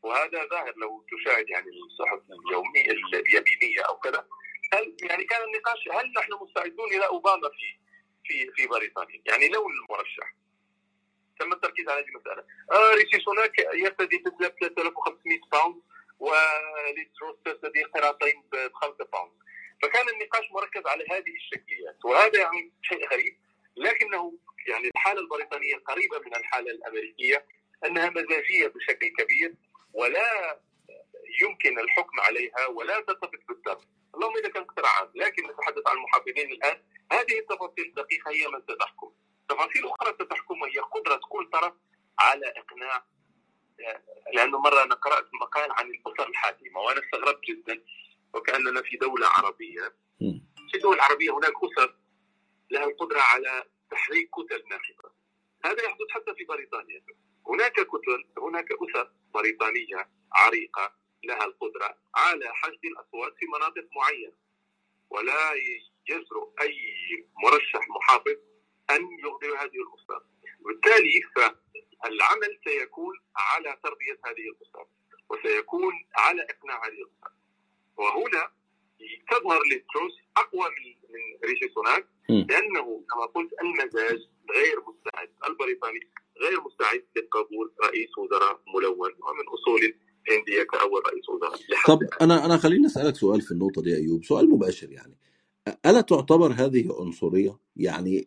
وهذا 0.03 0.47
ظاهر 0.47 0.75
لو 0.77 1.07
تشاهد 1.13 1.49
يعني 1.49 1.67
الصحف 1.87 2.21
اليومية 2.47 2.91
اليمينية 3.15 3.83
أو 3.89 3.97
كذا. 3.97 4.27
هل 4.73 4.97
يعني 5.03 5.25
كان 5.25 5.41
النقاش 5.45 5.89
هل 5.93 6.13
نحن 6.17 6.33
مستعدون 6.41 6.89
إلى 6.89 7.07
أوباما 7.07 7.49
في 7.49 7.79
في 8.25 8.53
في 8.53 8.67
بريطانيا؟ 8.67 9.23
يعني 9.27 9.49
لو 9.49 9.69
المرشح 9.69 10.35
تم 11.41 11.53
التركيز 11.53 11.89
على 11.89 12.01
هذه 12.01 12.09
المسألة. 12.09 12.45
آه 12.73 12.95
ريشي 12.95 13.25
سوناك 13.25 13.59
يرتدي 13.59 14.19
بدله 14.19 14.49
3500 14.49 15.41
pound 15.53 15.83
وليز 16.23 16.88
تراس 16.88 17.37
ترتدي 17.45 17.83
قراطين 17.83 18.43
ب 18.53 18.71
5 18.75 19.05
pound 19.13 19.33
فكان 19.83 20.09
النقاش 20.09 20.45
مركز 20.53 20.87
على 20.87 21.05
هذه 21.11 21.35
الشكليات 21.37 22.05
وهذا 22.05 22.41
يعني 22.41 22.73
شيء 22.83 23.09
غريب 23.09 23.39
لكنه 23.77 24.39
يعني 24.69 24.89
الحالة 24.89 25.21
البريطانية 25.21 25.77
قريبة 25.77 26.19
من 26.19 26.37
الحالة 26.37 26.71
الأمريكية 26.71 27.47
أنها 27.85 28.11
مزاجية 28.11 28.67
بشكل 28.67 29.09
كبير 29.19 29.55
ولا 29.93 30.61
يمكن 31.43 31.79
الحكم 31.79 32.21
عليها 32.21 32.67
ولا 32.67 33.01
تتفق 33.01 33.41
بالضبط 33.49 33.87
اللهم 34.15 34.37
اذا 34.37 34.49
كان 34.49 34.63
اختراعات 34.63 35.11
لكن 35.15 35.43
نتحدث 35.47 35.89
عن 35.89 35.97
المحافظين 35.97 36.51
الآن. 36.53 36.83
هذه 37.13 37.39
التفاصيل 37.39 37.85
الدقيقة 37.87 38.31
هي 38.31 38.49
من 38.49 38.63
ستحكم. 38.63 39.13
تفاصيل 39.49 39.87
أخرى 39.87 40.15
ستحكم 40.21 40.65
هي 40.65 40.79
قدرة 40.81 41.21
كل 41.29 41.51
طرف 41.51 41.75
على 42.19 42.47
إقناع 42.47 43.05
لأنه 44.35 44.59
مرة 44.59 44.83
أنا 44.83 44.95
قرأت 44.95 45.29
مقال 45.41 45.73
عن 45.73 45.91
الاسر 45.91 46.29
الحاكمه 46.29 46.81
وأنا 46.81 47.01
استغربت 47.05 47.45
جدا 47.45 47.85
وكأننا 48.35 48.83
في 48.83 48.97
دولة 48.97 49.27
عربية. 49.27 49.95
في 50.71 50.77
الدول 50.77 50.95
العربيه 50.97 51.31
هناك 51.31 51.53
أسر 51.65 51.97
لها 52.71 52.85
القدرة 52.85 53.21
على 53.21 53.65
تحريك 53.91 54.31
كتل 54.31 54.63
ناخبة. 54.71 55.11
هذا 55.65 55.83
يحدث 55.85 56.09
حتى 56.11 56.35
في 56.35 56.45
بريطانيا. 56.45 57.03
هناك 57.49 57.73
كتل 57.73 58.25
هناك 58.39 58.69
أسر 58.73 59.13
بريطانية 59.35 60.09
عريقة 60.33 60.95
لها 61.25 61.45
القدرة 61.45 61.99
على 62.15 62.55
حشد 62.55 62.85
الأصوات 62.85 63.35
في 63.39 63.47
مناطق 63.47 63.89
معينة. 63.97 64.33
ولا 65.11 65.53
يجرؤ 66.09 66.53
أي 66.61 66.77
مرشح 67.45 67.89
محافظ 67.89 68.37
أن 68.91 69.03
يغضب 69.25 69.57
هذه 69.61 69.79
الأسر. 69.85 70.25
وبالتالي 70.65 71.21
فالعمل 71.35 72.59
سيكون 72.65 73.15
على 73.37 73.77
تربية 73.85 74.19
هذه 74.27 74.47
الأسر 74.53 74.87
وسيكون 75.31 75.93
على 76.17 76.43
إقناع 76.43 76.87
هذه 76.87 76.93
الأسر. 76.93 77.33
وهنا 77.97 78.51
تظهر 79.31 79.61
لتروس 79.71 80.13
أقوى 80.37 80.67
من 80.69 81.49
ريشي 81.51 81.69
سوناك 81.75 82.07
لأنه 82.29 83.05
كما 83.11 83.27
قلت 83.35 83.51
المزاج 83.63 84.19
غير 84.57 84.77
مستعد 84.89 85.31
البريطاني 85.49 86.01
غير 86.43 86.61
مستعد 86.61 87.05
لقبول 87.17 87.73
رئيس 87.85 88.19
وزراء 88.19 88.61
ملون 88.75 89.11
ومن 89.11 89.49
أصول 89.49 89.95
هنديه 90.31 90.63
كأول 90.63 91.03
رئيس 91.07 91.29
وزراء. 91.29 91.59
طب 91.87 91.99
أنا 92.21 92.45
أنا 92.45 92.57
خليني 92.57 92.87
أسألك 92.87 93.17
سؤال 93.17 93.41
في 93.41 93.51
النقطة 93.51 93.83
دي 93.83 93.97
أيوب. 93.97 94.25
سؤال 94.25 94.51
مباشر 94.51 94.91
يعني. 94.93 95.17
ألا 95.87 96.01
تعتبر 96.01 96.53
هذه 96.53 96.97
عنصرية؟ 97.01 97.59
يعني 97.77 98.27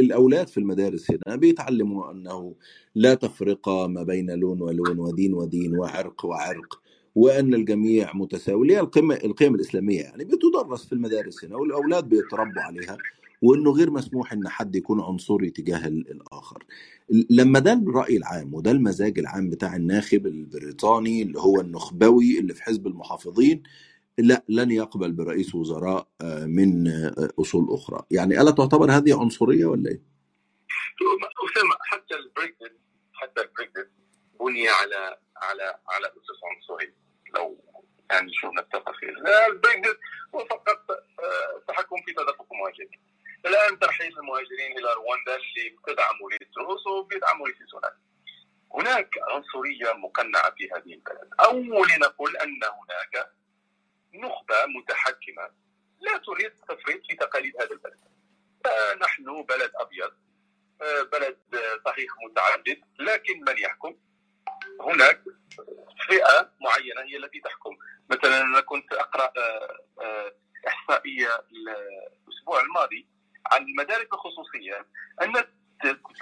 الأولاد 0.00 0.48
في 0.48 0.58
المدارس 0.58 1.10
هنا 1.10 1.36
بيتعلموا 1.36 2.10
أنه 2.12 2.54
لا 2.94 3.14
تفرقة 3.14 3.86
ما 3.86 4.02
بين 4.02 4.30
لون 4.30 4.62
ولون 4.62 4.98
ودين 4.98 5.34
ودين 5.34 5.78
وعرق 5.78 6.24
وعرق 6.24 6.80
وأن 7.14 7.54
الجميع 7.54 8.12
متساوي 8.16 8.62
اللي 8.62 8.74
هي 8.74 8.80
القيم 8.80 9.12
القيم 9.12 9.54
الإسلامية 9.54 10.00
يعني 10.00 10.24
بتدرس 10.24 10.86
في 10.86 10.92
المدارس 10.92 11.44
هنا 11.44 11.56
والأولاد 11.56 12.08
بيتربوا 12.08 12.62
عليها 12.62 12.98
وأنه 13.42 13.70
غير 13.70 13.90
مسموح 13.90 14.32
إن 14.32 14.48
حد 14.48 14.76
يكون 14.76 15.00
عنصري 15.00 15.50
تجاه 15.50 15.86
الآخر. 15.88 16.64
لما 17.30 17.58
ده 17.58 17.72
الرأي 17.72 18.16
العام 18.16 18.54
وده 18.54 18.70
المزاج 18.70 19.18
العام 19.18 19.50
بتاع 19.50 19.76
الناخب 19.76 20.26
البريطاني 20.26 21.22
اللي 21.22 21.38
هو 21.38 21.60
النخبوي 21.60 22.38
اللي 22.38 22.54
في 22.54 22.62
حزب 22.62 22.86
المحافظين 22.86 23.62
لا 24.22 24.44
لن 24.48 24.70
يقبل 24.70 25.12
برئيس 25.12 25.54
وزراء 25.54 26.08
آه، 26.20 26.44
من 26.44 26.88
آه، 26.88 27.28
أصول 27.40 27.66
أخرى. 27.70 28.02
يعني 28.10 28.40
ألا 28.40 28.50
تعتبر 28.50 28.90
هذه 28.90 29.20
عنصرية 29.20 29.66
ولا 29.66 29.90
إيه؟ 29.90 30.02
أسامة 31.50 31.76
حتى 31.80 32.14
البريكزت 32.14 32.80
حتى 33.12 33.40
البريكزت 33.40 33.90
بني 34.40 34.68
على 34.68 35.16
على 35.36 35.78
على 35.88 36.06
أسس 36.06 36.40
عنصرية. 36.44 36.94
لو 37.36 37.58
يعني 38.10 38.32
شو 38.32 38.50
نتفق 38.50 38.92
فيه 39.00 39.08
البريكزت 39.48 39.98
هو 40.34 40.44
فقط 40.44 40.90
آه، 40.90 41.62
تحكم 41.68 41.96
في 42.06 42.12
تدفق 42.12 42.46
المهاجرين. 42.52 43.00
الآن 43.46 43.78
ترحيل 43.78 44.18
المهاجرين 44.18 44.78
إلى 44.78 44.88
رواندا 44.96 45.36
اللي 45.36 45.76
بتدعموا 45.76 46.30
ليستروس 46.30 46.86
وبيدعموا 46.86 47.48
لسيسوناك 47.48 47.94
هناك 48.74 49.10
عنصرية 49.28 49.92
مقنعة 49.92 50.50
في 50.50 50.68
هذه 50.72 50.94
البلد. 50.94 51.28
أو 51.40 51.84
لنقول 51.84 52.36
أن 52.36 52.60
هناك 52.64 53.30
نخبة 54.14 54.66
متحكمة 54.66 55.50
لا 56.00 56.16
تريد 56.16 56.52
التفريط 56.52 57.06
في 57.06 57.16
تقاليد 57.16 57.56
هذا 57.56 57.70
البلد. 57.70 58.00
نحن 59.02 59.42
بلد 59.42 59.72
أبيض 59.74 60.12
آه، 60.82 61.02
بلد 61.02 61.38
صحيح 61.84 62.10
متعدد 62.24 62.80
لكن 62.98 63.44
من 63.48 63.58
يحكم؟ 63.58 63.96
هناك 64.80 65.22
فئة 66.08 66.52
معينة 66.60 67.02
هي 67.02 67.16
التي 67.16 67.40
تحكم. 67.40 67.76
مثلا 68.10 68.40
أنا 68.42 68.60
كنت 68.60 68.92
أقرأ 68.92 69.32
آه، 69.36 69.78
آه، 70.00 70.34
إحصائية 70.68 71.44
الأسبوع 71.52 72.60
الماضي 72.60 73.06
عن 73.52 73.62
المدارس 73.62 74.06
الخصوصية 74.12 74.86
أن 75.22 75.32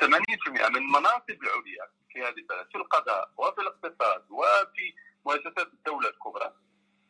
80% 0.01 0.69
من 0.69 0.77
المناصب 0.77 1.31
العليا 1.43 1.89
في 2.13 2.23
هذه 2.23 2.39
البلد 2.39 2.67
في 2.73 2.79
القضاء 2.79 3.31
وفي 3.37 3.61
الاقتصاد 3.61 4.25
وفي 4.31 4.95
مؤسسات 5.27 5.73
الدولة 5.73 6.09
الكبرى 6.09 6.55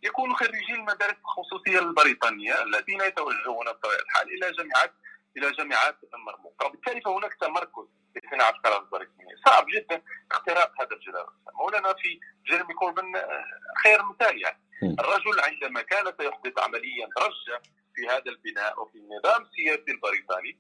يكونوا 0.02 0.36
خريجي 0.36 0.74
المدارس 0.74 1.16
الخصوصية 1.24 1.78
البريطانية 1.78 2.62
الذين 2.62 3.00
يتوجهون 3.00 3.66
بطبيعه 3.66 4.00
الحال 4.00 4.28
إلى 4.28 4.52
جامعات 4.52 4.92
إلى 5.36 5.52
جامعات 5.52 5.96
مرموقة. 6.26 6.66
وبالتالي 6.66 7.00
فهناك 7.00 7.34
تمركز 7.34 7.88
في 8.14 8.20
صناعه 8.30 8.50
القرار 8.50 8.82
البريطانيه 8.82 9.34
صعب 9.46 9.66
جدا 9.74 10.02
اختراق 10.30 10.82
هذا 10.82 10.96
الجدار. 10.96 11.32
ولنا 11.54 11.94
في 11.94 12.20
جيرمي 12.46 12.74
كوربن 12.74 13.16
آه، 13.16 13.44
خير 13.84 14.02
مثال 14.02 14.42
يعني. 14.42 14.62
الرجل 15.00 15.40
عندما 15.40 15.82
كان 15.82 16.04
سيحدث 16.20 16.58
عمليا 16.58 17.08
رجه 17.18 17.62
في 17.94 18.08
هذا 18.08 18.30
البناء 18.30 18.82
وفي 18.82 18.98
النظام 18.98 19.42
السياسي 19.42 19.90
البريطاني 19.90 20.58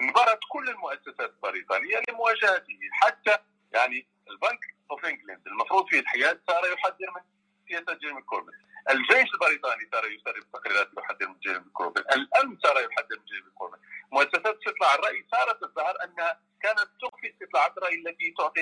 انبرت 0.00 0.40
كل 0.48 0.68
المؤسسات 0.68 1.30
البريطانية 1.30 2.02
لمواجهته. 2.08 2.78
حتى 2.92 3.38
يعني 3.72 4.06
ال 4.30 4.36
Bank 4.36 4.60
of 4.90 5.04
England 5.04 5.46
المفروض 5.46 5.88
فيه 5.88 6.00
الحياد 6.00 6.40
صار 6.46 6.72
يحذر 6.72 7.10
من 7.16 7.22
سياسة 7.68 7.94
جيرمي 7.94 8.22
كوربن. 8.22 8.52
الجيش 8.90 9.34
البريطاني 9.34 9.88
صار 9.92 10.06
يسرب 10.06 10.44
تحذيرات 10.52 10.88
من 11.22 11.38
جيرمي 11.40 11.70
كوربن 11.72 12.00
الامن 12.00 12.58
يحذر 12.64 13.18
من 13.18 13.24
جيرمي 13.24 13.50
كوربن 13.54 13.78
مؤسسات 14.12 14.58
استطلاع 14.58 14.94
الرأي 14.94 15.26
صارت 15.32 15.60
تظهر 15.64 15.94
أنها 16.04 16.40
كانت 16.62 16.88
تخفي 17.02 17.30
استطلاعات 17.34 17.78
الرأي 17.78 17.94
التي 17.94 18.34
تعطي 18.38 18.60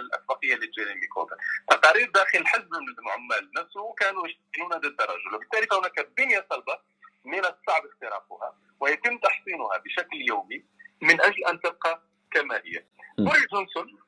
الاسبقيه 0.00 0.54
لجيرمي 0.54 1.06
كوربن 1.06 1.36
تقارير 1.70 2.10
داخل 2.10 2.46
حزب 2.46 2.74
العمال 2.74 3.50
نفسه 3.56 3.92
كانوا 3.92 4.26
يشتغلون 4.28 4.70
ضد 4.80 5.00
الرجل 5.00 5.34
وبالتالي 5.34 5.66
هناك 5.72 6.08
بنية 6.16 6.46
صلبة 6.50 6.78
من 7.24 7.38
الصعب 7.38 7.86
اختراقها 7.86 8.56
ويتم 8.80 9.18
تحصينها 9.18 9.78
بشكل 9.84 10.16
يومي 10.28 10.64
من 11.00 11.20
أجل 11.20 11.44
أن 11.44 11.60
تبقى 11.60 12.02
كما 12.30 12.56
هي. 12.56 12.84
بوريس 13.18 13.46
جونسون 13.52 13.98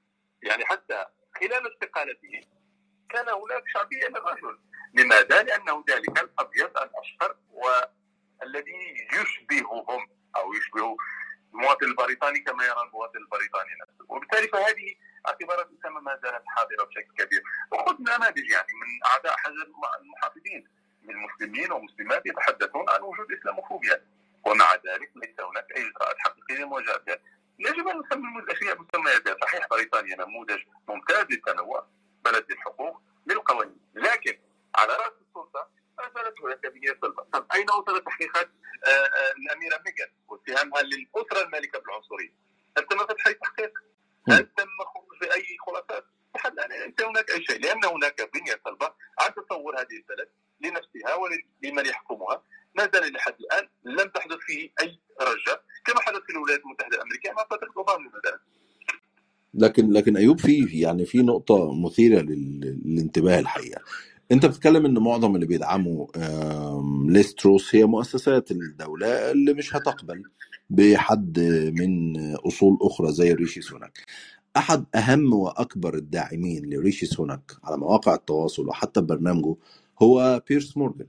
يعني 0.43 0.65
حتى 0.67 1.07
خلال 1.41 1.73
استقالته 1.73 2.41
كان 3.11 3.29
هناك 3.29 3.65
شعبية 3.73 4.09
للرجل 4.09 4.59
لماذا؟ 4.95 5.43
لأنه 5.43 5.85
ذلك 5.91 6.23
الأبيض 6.23 6.79
الاشقر 6.79 7.37
والذي 7.53 9.09
يشبههم 9.13 10.09
أو 10.37 10.55
يشبه 10.55 10.97
المواطن 11.55 11.87
البريطاني 11.87 12.41
كما 12.41 12.65
يرى 12.65 12.83
المواطن 12.87 13.19
البريطاني 13.19 13.71
نفسه 13.83 14.05
وبالتالي 14.09 14.49
فهذه 14.49 14.95
اعتبارات 15.27 15.69
اسامه 15.79 16.01
ما 16.01 16.19
زالت 16.23 16.43
حاضرة 16.47 16.85
بشكل 16.85 17.25
كبير 17.25 17.43
وخذ 17.73 17.95
نماذج 18.01 18.51
يعني 18.51 18.73
من 18.83 19.07
اعداء 19.07 19.37
حزب 19.37 19.73
المحافظين 20.01 20.69
للمسلمين 21.09 21.73
والمسلمات 21.73 22.27
يتحدثون 22.27 22.91
عن 22.91 23.03
وجود 23.03 23.33
إسلاموفوبيا 23.33 24.05
ومع 24.45 24.75
ذلك 24.75 25.11
ليس 25.17 25.41
هناك 25.41 25.67
أي 25.77 25.83
إجراءات 25.89 26.17
حقيقية 26.19 26.65
لمواجهة 26.65 26.99
بها. 27.07 27.19
يجب 27.59 27.89
ان 27.89 27.99
نسمي 27.99 28.39
الاشياء 28.39 28.79
مسمياتها، 28.81 29.37
صحيح 29.43 29.69
بريطانيا 29.71 30.17
نموذج 30.17 30.59
ممتاز 30.89 31.27
للتنوع 31.31 31.87
بلد 32.25 32.45
للحقوق 32.51 33.03
للقوانين، 33.27 33.81
لكن 33.95 34.39
على 34.75 34.93
راس 34.93 35.13
السلطه 35.29 35.69
ما 35.99 36.11
زالت 36.15 36.41
هناك 36.41 36.67
بنيه 36.67 36.99
صلبه، 37.03 37.23
طب 37.33 37.47
اين 37.55 37.67
وصلت 37.71 38.07
تحقيقات 38.07 38.51
آه، 38.87 38.89
آه، 38.89 39.33
الاميره 39.33 39.83
ميغان 39.87 40.13
واتهامها 40.29 40.83
للاسره 40.83 41.45
المالكه 41.45 41.79
بالعنصريه؟ 41.79 42.33
هل 42.79 42.87
تم 42.87 42.99
فتح 42.99 43.27
اي 43.27 43.35
تحقيق؟ 43.35 43.73
هل 44.29 44.47
تم 44.57 44.69
خروج 44.95 45.21
باي 45.21 45.57
خلاصات؟ 45.67 46.05
لحد 46.35 46.53
الان 46.53 46.81
ليس 46.81 47.09
هناك 47.09 47.31
اي 47.31 47.45
شيء 47.45 47.61
لأن 47.61 47.85
هناك 47.85 48.31
بنيه 48.35 48.61
صلبه 48.65 48.93
عن 49.21 49.35
تصور 49.35 49.81
هذه 49.81 49.97
البلد 49.97 50.29
لنفسها 50.61 51.15
ولمن 51.15 51.87
يحكمها 51.87 52.43
ما 52.75 52.91
زال 52.95 53.13
لحد 53.13 53.35
الان 53.41 53.69
لم 53.85 54.09
تحدث 54.09 54.39
فيه 54.39 54.71
اي 54.81 54.99
رجه 55.21 55.61
كما 55.85 56.01
حدث 56.01 56.21
في 56.21 56.33
الولايات 56.33 56.61
المتحده 56.61 56.97
الامريكيه 56.97 57.33
مع 57.33 57.45
فتره 57.45 57.73
اوباما 57.77 58.11
مثلا 58.15 58.41
لكن 60.05 60.19
أيوب 60.19 60.41
في 60.41 60.65
يعني 60.81 61.07
في 61.07 61.23
نقطة 61.23 61.75
مثيرة 61.87 62.23
لل- 62.23 62.81
للانتباه 62.87 63.41
الحقيقة. 63.41 63.83
أنت 64.33 64.47
بتتكلم 64.47 64.87
إن 64.87 64.99
معظم 64.99 65.37
اللي 65.37 65.47
بيدعموا 65.47 66.07
ليستروس 67.13 67.77
هي 67.77 67.87
مؤسسات 67.87 68.53
الدولة 68.53 69.33
اللي 69.33 69.55
مش 69.55 69.77
هتقبل 69.77 70.25
بحد 70.71 71.41
من 71.81 72.17
أصول 72.37 72.79
أخرى 72.83 73.13
زي 73.13 73.35
ريشي 73.35 73.63
سوناك. 73.63 73.99
أحد 74.59 74.87
أهم 74.97 75.35
وأكبر 75.35 75.95
الداعمين 75.97 76.67
لريشي 76.71 77.07
سوناك 77.07 77.53
على 77.65 77.79
مواقع 77.79 78.15
التواصل 78.17 78.69
وحتى 78.69 79.03
برنامجه 79.03 79.57
هو 80.03 80.43
بيرس 80.51 80.79
مورجان. 80.79 81.04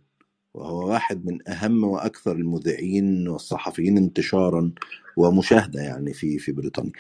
وهو 0.56 0.90
واحد 0.90 1.26
من 1.26 1.50
أهم 1.50 1.84
وأكثر 1.84 2.32
المذيعين 2.32 3.28
والصحفيين 3.28 3.98
انتشارا 3.98 4.72
ومشاهدة 5.18 5.82
يعني 5.82 6.14
في 6.14 6.40
في 6.40 6.52
بريطانيا. 6.52 6.92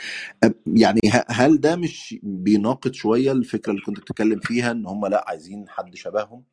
يعني 0.67 1.01
هل 1.29 1.61
ده 1.61 1.75
مش 1.75 2.19
بيناقض 2.23 2.93
شوية 2.93 3.31
الفكرة 3.31 3.71
اللي 3.71 3.81
كنت 3.85 3.99
بتتكلم 3.99 4.39
فيها 4.39 4.71
إن 4.71 4.85
هم 4.85 5.07
لأ 5.07 5.25
عايزين 5.29 5.69
حد 5.69 5.95
شبههم؟ 5.95 6.43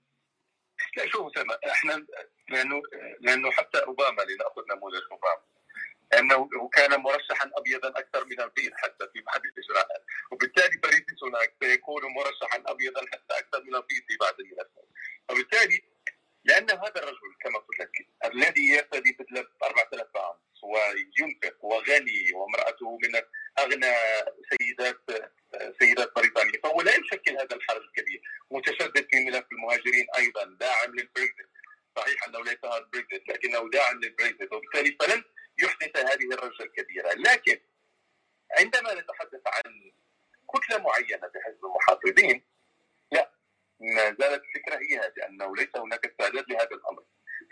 لا 0.97 1.07
شوف 1.07 1.33
إحنا 1.73 2.07
لأنه 2.51 2.83
لأنه 3.21 3.51
حتى 3.51 3.79
أوباما 3.79 4.23
لناخذ 4.23 4.63
نموذج 4.77 5.03
أوباما 5.13 5.43
لأنه 6.13 6.69
كان 6.73 7.01
مرشحا 7.01 7.51
ابيضا 7.59 7.89
أكثر 7.89 8.25
من 8.25 8.41
البيض 8.41 8.73
حتى 8.75 9.05
في 9.13 9.21
بعض 9.27 9.41
الإجراءات. 9.45 10.05
وبالتالي 10.33 10.77
بريد 10.83 11.05
سوناك 11.21 11.57
سيكون 11.63 12.03
مرشحا 12.17 12.63
ابيضا 12.73 13.01
حتى 13.13 13.35
أكثر 13.39 13.63
من 13.63 13.75
البيض 13.75 14.03
في 14.09 14.17
بعض 14.21 14.35
الملفات 14.41 14.89
وبالتالي 15.31 15.82
هذا 16.83 17.03
الرجل 17.03 17.35
كما 17.41 17.59
قلت 17.59 17.81
لك 17.81 18.07
الذي 18.25 18.65
يرتدي 18.67 19.17
بدله 19.19 19.47
4000 19.63 20.17
عام 20.17 20.35
وينفق 20.63 21.65
وغني 21.65 22.33
وامراته 22.35 22.99
من 23.03 23.21
اغنى 23.59 23.95
سيدات 24.51 25.01
سيدات 25.81 26.15
بريطانيا 26.17 26.61
فهو 26.63 26.83
لا 26.83 26.93
يشكل 26.97 27.33
هذا 27.39 27.57
الحرج 27.57 27.83
الكبير 27.83 28.23
متشدد 28.51 29.07
في 29.11 29.25
ملف 29.25 29.45
المهاجرين 29.53 30.07
أيضا 30.19 30.45
داعم 30.61 30.91
للبريكزيت 30.91 31.49
صحيح 31.97 32.25
انه 32.29 32.41
ليس 32.45 32.59
هذا 32.65 32.77
البريكزيت 32.79 33.29
لكنه 33.29 33.71
داعم 33.71 34.01
للبريكزيت 34.01 34.53
وبالتالي 34.53 34.97
فلن 35.01 35.25
يحدث 35.63 35.97
هذه 35.97 36.33
الرجه 36.35 36.63
الكبيره 36.63 37.13
لكن 37.13 37.61
عندما 38.59 38.95
نتحدث 38.95 39.41
عن 39.47 39.93
كتله 40.55 40.79
معينه 40.79 41.29
في 41.29 41.39
حزب 41.45 41.65
المحافظين 41.65 42.43
لا 43.13 43.31
ما 43.81 44.05
زالت 44.21 44.43
الفكرة 44.45 44.77
هي 44.77 44.99
هذه 44.99 45.27
انه 45.29 45.57
ليس 45.57 45.77
هناك 45.77 46.07
استعداد 46.07 46.45
لهذا 46.51 46.71
الامر 46.73 47.05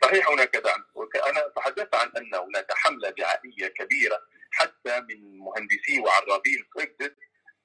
صحيح 0.03 0.29
هناك 0.31 0.57
دعم 0.57 0.85
وأنا 0.95 1.49
تحدثت 1.57 1.95
عن 1.95 2.09
ان 2.17 2.35
هناك 2.35 2.73
حمله 2.73 3.11
دعائيه 3.11 3.69
كبيره 3.69 4.23
حتى 4.51 5.01
من 5.01 5.39
مهندسي 5.39 6.01
وعرابين 6.01 6.69
بريكزيت 6.77 7.17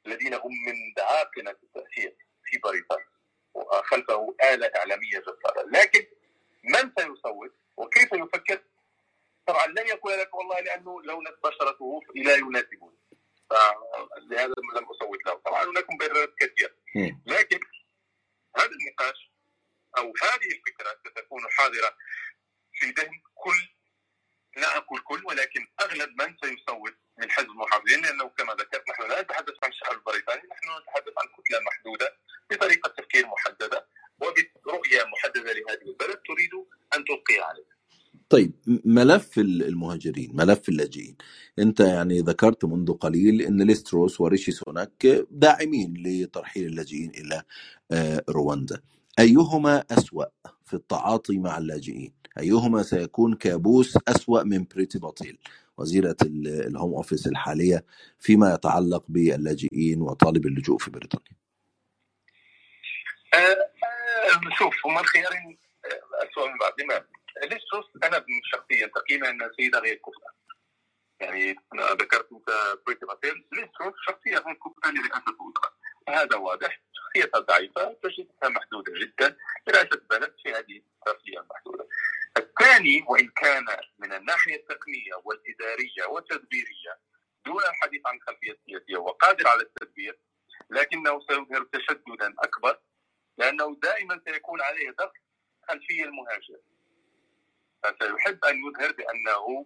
الذين 0.05 0.33
هم 0.33 0.51
من 0.67 0.93
دعاقنه 0.97 1.51
التاثير 1.63 2.15
في 2.45 2.57
بريطانيا 2.57 3.07
وخلفه 3.53 4.35
آلة 4.43 4.71
إعلامية 4.75 5.19
جبارة 5.19 5.65
لكن 5.71 6.05
من 6.63 6.91
سيصوت 6.99 7.55
وكيف 7.77 8.09
يفكر 8.13 8.63
طبعا 9.47 9.67
لن 9.67 9.87
يقول 9.87 10.19
لك 10.19 10.35
والله 10.35 10.59
لأنه 10.59 11.01
لونة 11.03 11.31
بشرته 11.43 12.01
لا 12.15 12.35
يناسبني 12.35 12.95
فلهذا 13.49 14.53
لم 14.75 14.85
أصوت 14.85 15.25
له 15.25 15.33
طبعا 15.33 15.63
هناك 15.63 15.85
مبررات 15.91 16.33
كثيرة 16.39 16.71
مم. 16.95 17.21
لكن 17.25 17.59
هذا 18.57 18.69
النقاش 18.71 19.31
أو 19.97 20.13
هذه 20.23 20.47
الفكرة 20.55 20.99
ستكون 21.07 21.41
حاضرة 21.49 21.97
في 22.73 22.85
ذهن 22.85 23.21
كل 23.35 23.69
لا 24.57 24.77
أقول 24.77 24.99
كل 24.99 25.25
ولكن 25.25 25.67
أغلب 25.81 26.21
من 26.21 26.35
سيصوت 26.43 26.93
من 27.17 27.31
حزب 27.31 27.49
المحافظين 27.49 28.01
لأنه 28.01 28.29
كما 28.29 28.53
ذكرت 28.53 28.89
نحن 28.89 29.09
لا 29.09 29.21
نتحدث 29.21 29.53
عن 29.63 29.69
الشعب 29.69 29.91
البريطاني 29.93 30.41
نحن 30.51 30.81
نتحدث 30.81 31.13
عن 31.17 31.27
كتلة 31.27 31.59
محدودة 31.59 32.17
بطريقة 32.51 32.89
تفكير 32.89 33.27
محددة 33.27 33.87
وبرؤية 34.19 35.03
محددة 35.03 35.53
لهذه 35.53 35.81
البلد 35.81 36.21
تريد 36.27 36.51
أن 36.95 37.05
تلقي 37.05 37.39
عليه 37.39 37.65
طيب 38.29 38.51
م- 38.67 38.79
ملف 39.15 39.39
ال- 39.39 39.63
المهاجرين 39.63 40.31
ملف 40.33 40.69
اللاجئين. 40.69 41.15
انت 41.59 41.79
يعني 41.79 42.19
ذكرت 42.21 42.65
منذ 42.65 42.93
قليل 42.93 43.41
إن 43.41 43.61
ليستروس 43.61 44.21
وريشي 44.21 44.51
سوناك 44.51 45.07
داعمين 45.31 45.93
لترحيل 45.97 46.65
اللاجئين 46.65 47.09
إلى 47.09 47.43
آه، 47.91 48.23
رواندا. 48.29 48.81
أيهما 49.19 49.83
أسوأ 49.91 50.25
في 50.65 50.73
التعاطي 50.73 51.37
مع 51.37 51.57
اللاجئين؟ 51.57 52.13
أيهما 52.39 52.83
سيكون 52.83 53.35
كابوس 53.35 53.97
أسوأ 54.07 54.43
من 54.43 54.65
بريتي 54.75 54.99
باتيل 54.99 55.37
وزيرة 55.77 56.15
ال- 56.21 56.67
ال 56.67 56.73
Home 56.73 56.93
Office 56.93 57.27
الحالية 57.27 57.85
فيما 58.19 58.53
يتعلق 58.53 59.03
باللاجئين 59.09 60.01
وطالبي 60.01 60.45
اللجوء 60.45 60.77
في 60.77 60.91
بريطانيا؟ 60.91 61.35
آه، 63.33 63.37
آه، 63.37 64.55
شوف 64.57 64.75
هما 64.85 65.01
الخيارين 65.01 65.57
أسوأ 66.23 66.47
من 66.47 66.57
بعض؟ 66.59 67.01
ليز 67.43 67.64
تراس 67.64 67.85
أنا 68.03 68.25
شخصيا 68.43 68.87
تقييمي 68.87 69.29
أن 69.29 69.41
السيدة 69.43 69.79
غير 69.79 69.95
كفء 69.95 70.35
يعني 71.19 71.55
ذكرت 71.75 72.31
أنت 72.31 72.77
بريتي 72.87 73.05
باتيل 73.05 73.45
ليز 73.51 73.72
تراس 73.72 73.93
شخصية 74.07 74.37
غير 74.37 74.53
كفء 74.53 74.91
لرئاسة 74.91 75.23
الوزراء 75.29 75.73
هذا 76.09 76.37
واضح. 76.37 76.81
شخصيتها 76.93 77.39
ضعيفة 77.39 77.93
تجربتها 78.03 78.49
محدودة 78.49 78.93
جدا. 78.93 79.37
لرئاسة 79.67 80.01
بلد 80.09 80.35
في 80.43 80.49
هذه 80.51 80.81
الشخصية 81.07 81.39
المحدودة 81.39 81.87
الثاني 82.37 83.05
وإن 83.07 83.27
كان 83.27 83.65
من 83.99 84.13
الناحية 84.13 84.55
التقنية 84.55 85.13
والإدارية 85.23 86.05
والتدبيرية 86.09 86.99
دون 87.45 87.63
الحديث 87.63 88.01
عن 88.05 88.19
خلفية 88.27 88.57
سياسية 88.65 88.97
وقادر 88.97 89.47
على 89.47 89.61
التدبير 89.61 90.19
لكنه 90.69 91.19
سيظهر 91.29 91.63
تشددا 91.63 92.35
أكبر 92.39 92.79
لأنه 93.37 93.75
دائما 93.83 94.21
سيكون 94.27 94.61
عليه 94.61 94.91
ضغط 94.91 95.13
خلفية 95.69 96.03
المهاجر. 96.03 96.59
فسيحب 97.91 98.45
أن 98.45 98.55
يظهر 98.65 98.91
بأنه 98.91 99.65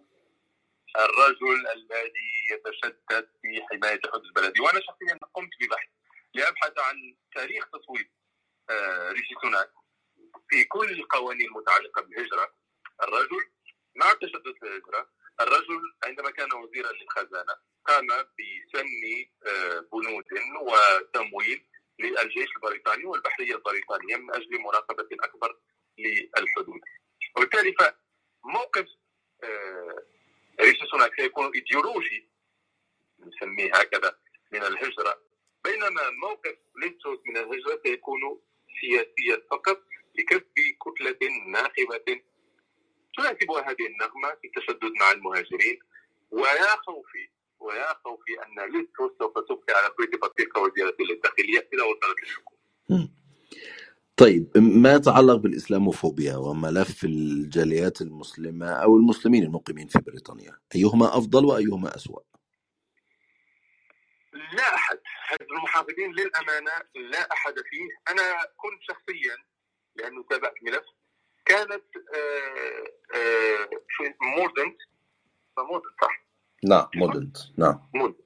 الرجل 0.96 1.66
الذي 1.72 2.30
يتشدد 2.52 3.28
في 3.42 3.62
حماية 3.70 4.00
حدود 4.12 4.24
البلد. 4.24 4.60
وأنا 4.60 4.80
شخصيا 4.80 5.18
قمت 5.34 5.50
ببحث 5.60 5.88
لو 6.34 6.47
أبحث 6.47 6.78
عن 6.78 7.16
تاريخ 7.34 7.68
تصويت 7.70 8.10
آه، 8.70 9.12
ريشي 9.12 9.34
سوناك. 9.42 9.70
في 10.48 10.64
كل 10.64 10.90
القوانين 10.90 11.46
المتعلقة 11.46 12.02
بالهجرة 12.02 12.54
الرجل 13.02 13.50
مع 13.96 14.10
التشدد 14.12 14.54
في 14.60 14.66
الهجرة 14.66 15.10
الرجل 15.40 15.80
عندما 16.04 16.30
كان 16.30 16.52
وزيرا 16.52 16.92
للخزانة 16.92 17.54
قام 17.84 18.06
بسن 18.06 18.86
آه، 19.46 19.86
بنود 19.92 20.24
وتمويل 20.62 21.66
للجيش 21.98 22.48
البريطاني 22.56 23.04
والبحرية 23.04 23.54
البريطانية 23.54 24.16
من 24.16 24.34
أجل 24.34 24.58
مراقبة 24.60 25.08
أكبر 25.12 25.58
للحدود. 25.98 26.80
وبالتالي 27.36 27.74
فموقف 28.42 28.86
آه، 29.44 30.02
ريشي 30.60 30.86
سوناك 30.86 31.20
سيكون 31.20 31.50
إيديولوجي 31.54 32.28
نسميه 33.18 33.74
هكذا 33.74 34.18
من 34.52 34.62
الهجرة 34.62 35.22
بينما 35.64 36.10
موقف 36.10 36.56
ليز 36.82 37.00
تراس 37.00 37.18
من 37.26 37.36
الهجرة 37.36 37.80
سيكون 37.86 38.20
سياسيا 38.80 39.42
فقط 39.50 39.82
لكسب 40.18 40.44
كتلة 40.84 41.28
ناخبة 41.46 42.20
تناسبها 43.16 43.70
هذه 43.70 43.86
النغمة 43.86 44.34
في 44.42 44.46
التشدد 44.46 44.92
مع 45.00 45.10
المهاجرين 45.12 45.78
ويا 46.30 46.76
خوفي 46.86 47.28
ويا 47.60 47.94
خوفي 48.04 48.42
أن 48.42 48.72
ليز 48.72 48.92
تراس 48.92 49.12
سوف 49.18 49.38
تبقي 49.38 49.74
على 49.82 49.94
بريتي 49.98 50.16
باتيل 50.16 50.46
كوزيرة 50.46 50.96
للداخلية 51.00 51.68
إذا 51.72 51.82
وصلت 51.84 52.20
للحكم 52.22 52.54
مم. 52.88 53.19
طيب 54.20 54.50
ما 54.56 54.94
يتعلق 54.94 55.34
بالإسلاموفوبيا 55.34 56.36
وملف 56.36 57.04
الجاليات 57.04 58.00
المسلمة 58.00 58.66
أو 58.70 58.96
المسلمين 58.96 59.42
المقيمين 59.42 59.88
في 59.88 59.98
بريطانيا؟ 59.98 60.58
أيهما 60.74 61.18
أفضل 61.18 61.44
وأيهما 61.44 61.96
أسوأ؟ 61.96 62.20
لا 64.32 64.74
أحد. 64.74 64.98
حزب 65.04 65.50
المحافظين 65.50 66.12
للأمانة 66.12 66.72
لا 67.10 67.32
أحد 67.32 67.54
فيه. 67.70 67.88
أنا 68.08 68.22
كنت 68.56 68.82
شخصيا 68.82 69.36
لأنه 69.96 70.24
تابعت 70.30 70.54
ملف 70.62 70.84
كانت 71.44 71.84
موردنت. 74.36 74.78
موردنت 75.58 75.94
صح؟ 76.02 76.26
نعم 76.64 76.88
موردنت 76.94 77.36
نعم. 77.58 77.90
موردنت 77.94 78.20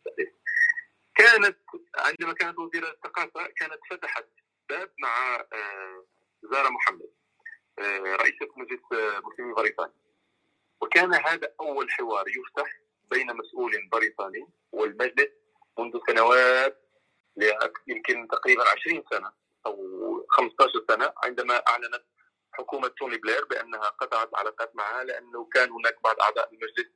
كانت 1.15 1.59
عندما 1.99 2.33
كانت 2.33 2.59
وزيرة 2.59 2.91
الثقافة 2.91 3.47
كانت 3.57 3.81
فتحت 3.91 4.25
باب 4.69 4.91
مع 4.99 5.45
زارا 6.43 6.69
محمد. 6.69 7.11
رئيسة 8.21 8.49
مجلس 8.57 8.81
مسلمي 9.25 9.55
بريطانيا 9.55 9.95
وكان 10.81 11.15
هذا 11.15 11.55
أول 11.61 11.91
حوار 11.91 12.25
يفتح 12.29 12.81
بين 13.11 13.37
مسؤول 13.37 13.89
بريطاني 13.93 14.49
والمجلس 14.73 15.29
منذ 15.79 15.99
سنوات 16.09 16.83
يمكن 17.87 18.29
تقريبا 18.29 18.65
20 18.69 19.05
سنة 19.11 19.33
أو 19.67 20.27
15 20.29 20.85
سنة 20.89 21.13
عندما 21.25 21.63
أعلنت 21.69 22.05
حكومة 22.53 22.89
توني 22.89 23.17
بلير 23.19 23.45
بأنها 23.45 23.89
قطعت 23.89 24.35
علاقات 24.35 24.77
معها 24.77 25.05
لأنه 25.05 25.45
كان 25.45 25.71
هناك 25.71 26.03
بعض 26.05 26.21
أعضاء 26.21 26.51
المجلس 26.51 26.87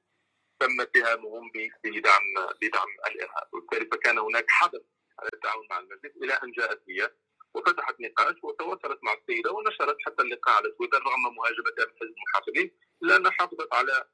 تم 0.61 0.81
اتهامهم 0.81 1.51
بدعم 1.85 2.23
بدعم 2.63 2.89
الإرهاب. 3.07 3.49
وبالتالي 3.55 3.87
فكان 3.93 4.19
هناك 4.19 4.45
حدث 4.49 4.83
على 5.19 5.29
التعاون 5.35 5.67
مع 5.71 5.79
المجلس 5.79 6.17
إلى 6.23 6.33
أن 6.35 6.53
جاءت 6.53 6.83
هي 6.89 7.11
وفتحت 7.55 8.01
نقاش 8.01 8.35
وتواصلت 8.43 8.99
مع 9.05 9.13
السيدة 9.13 9.53
ونشرت 9.53 9.97
حتى 10.07 10.23
اللقاء 10.23 10.55
على 10.57 10.71
تويتر 10.79 11.03
رغم 11.03 11.35
مهاجمتها 11.37 11.87
من 11.87 11.93
حزب 12.01 12.15
المحافظين 12.17 12.79
الا 13.03 13.17
انها 13.17 13.31
حافظت 13.31 13.75
على 13.75 14.05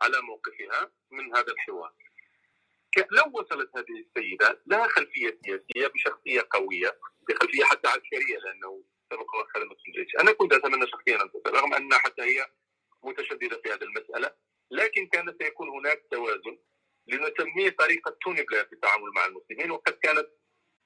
على 0.00 0.20
موقفها 0.22 0.92
من 1.10 1.36
هذا 1.36 1.52
الحوار. 1.52 1.92
لو 3.10 3.24
وصلت 3.34 3.70
هذه 3.76 4.04
السيدة 4.06 4.62
لها 4.66 4.88
خلفية 4.88 5.38
سياسية 5.44 5.86
بشخصية 5.86 6.46
قوية 6.50 6.98
بخلفية 7.28 7.64
حتى 7.64 7.88
عسكرية 7.88 8.38
لأنه 8.38 8.84
سبق 9.10 9.34
وخدمت 9.34 9.76
في 9.84 9.88
الجيش، 9.88 10.16
أنا 10.20 10.32
كنت 10.32 10.52
أتمنى 10.52 10.86
شخصيا 10.86 11.22
أن 11.22 11.30
تصل 11.32 11.54
رغم 11.56 11.74
ان 11.74 11.92
حتى 11.94 12.22
هي 12.22 12.46
متشددة 13.02 13.60
في 13.62 13.72
هذه 13.72 13.82
المسألة 13.82 14.30
لكن 14.70 15.06
كان 15.06 15.34
سيكون 15.42 15.68
هناك 15.68 16.06
توازن 16.10 16.58
لنسميه 17.06 17.70
طريقة 17.70 18.16
توني 18.22 18.42
بلير 18.42 18.64
في 18.66 18.72
التعامل 18.72 19.10
مع 19.16 19.26
المسلمين 19.26 19.70
وقد 19.70 19.92
كانت 19.92 20.28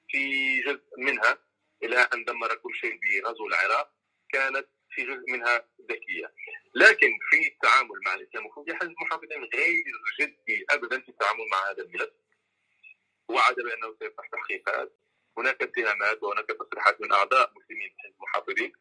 في 0.09 0.61
جزء 0.61 0.83
منها 0.99 1.39
إلى 1.83 1.97
أن 2.15 2.25
دمر 2.25 2.55
كل 2.55 2.75
شيء 2.75 2.99
بغزو 3.03 3.47
العراق 3.47 3.93
كانت 4.33 4.69
في 4.91 5.03
جزء 5.03 5.25
منها 5.33 5.69
ذكية. 5.91 6.35
لكن 6.75 7.11
في 7.31 7.49
التعامل 7.49 8.01
مع 8.07 8.15
الاسلاموفوبيا 8.15 8.75
حزب 8.75 8.91
المحافظين 8.91 9.45
غير 9.55 9.85
جدي 10.21 10.65
ابدا 10.71 11.01
في 11.01 11.09
التعامل 11.09 11.45
مع 11.53 11.71
هذا 11.71 11.83
الملف 11.83 12.11
وعد 13.29 13.55
بأنه 13.55 13.97
سيفتح 14.03 14.29
تحقيقات 14.33 14.93
هناك 15.39 15.63
اتهامات 15.63 16.23
وهناك 16.23 16.47
تصريحات 16.47 17.01
من 17.01 17.13
أعضاء 17.13 17.53
مسلمين 17.57 17.91
حزب 17.99 18.15
المحافظين 18.17 18.73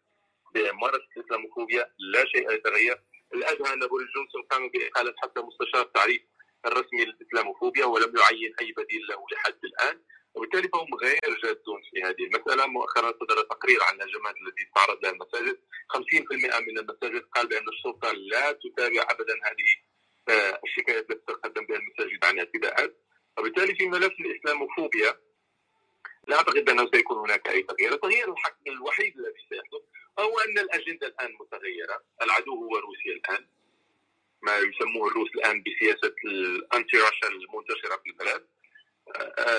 بممارسه 0.53 1.07
الإسلاموفوبيا 1.17 1.93
لا 1.99 2.25
شيء 2.25 2.51
يتغير. 2.51 3.01
الأدهى 3.33 3.73
أن 3.73 3.87
بوريس 3.87 4.07
جونسون 4.15 4.41
قام 4.43 4.67
بإقالة 4.69 5.13
حتى 5.17 5.41
مستشار 5.41 5.81
التعريف 5.81 6.21
الرسمي 6.65 7.05
للإسلاموفوبيا 7.05 7.85
ولم 7.85 8.17
يعين 8.17 8.53
أي 8.61 8.71
بديل 8.77 9.01
له 9.09 9.25
لحد 9.31 9.59
الآن. 9.63 10.03
وبالتالي 10.39 10.67
فهم 10.73 10.93
غير 11.01 11.39
جادون 11.43 11.81
في 11.91 12.03
هذه 12.03 12.23
المسألة. 12.23 12.67
مؤخرا 12.67 13.11
صدر 13.11 13.41
تقرير 13.41 13.83
عن 13.83 13.95
الهجمات 13.95 14.35
التي 14.47 14.63
تعرض 14.75 15.03
لها 15.03 15.11
المساجد. 15.11 15.59
50% 15.89 16.59
من 16.59 16.77
المساجد 16.77 17.23
قال 17.35 17.47
بأن 17.47 17.69
الشرطة 17.69 18.11
لا 18.11 18.51
تتابع 18.51 19.01
ابدا 19.01 19.33
هذه 19.33 19.69
آه، 20.29 20.59
الشكايات 20.63 21.11
التي 21.11 21.21
تقدم 21.27 21.65
بها 21.65 21.77
المساجد 21.77 22.25
عن 22.25 22.39
اعتداءات. 22.39 22.97
وبالتالي 23.37 23.75
في 23.75 23.87
ملف 23.87 24.13
الإسلاموفوبيا 24.19 25.19
لا 26.27 26.35
أعتقد 26.37 26.65
بانه 26.65 26.89
سيكون 26.93 27.17
هناك 27.17 27.47
أي 27.47 27.63
تغيير، 27.63 27.93
التغيير 27.93 28.33
الوحيد 28.67 29.17
الذي 29.17 29.39
سيحدث 29.49 29.83
هو 30.19 30.39
أن 30.39 30.57
الأجندة 30.59 31.07
الآن 31.07 31.37
متغيرة، 31.39 32.03
العدو 32.21 32.55
هو 32.55 32.77
روسيا 32.77 33.13
الآن 33.13 33.47
ما 34.41 34.57
يسموه 34.57 35.07
الروس 35.07 35.29
الآن 35.35 35.63
بسياسة 35.63 36.15
الانتي 36.25 36.97
راشا 36.97 37.27
المنتشرة 37.27 37.95
في 38.03 38.09
البلاد 38.09 38.47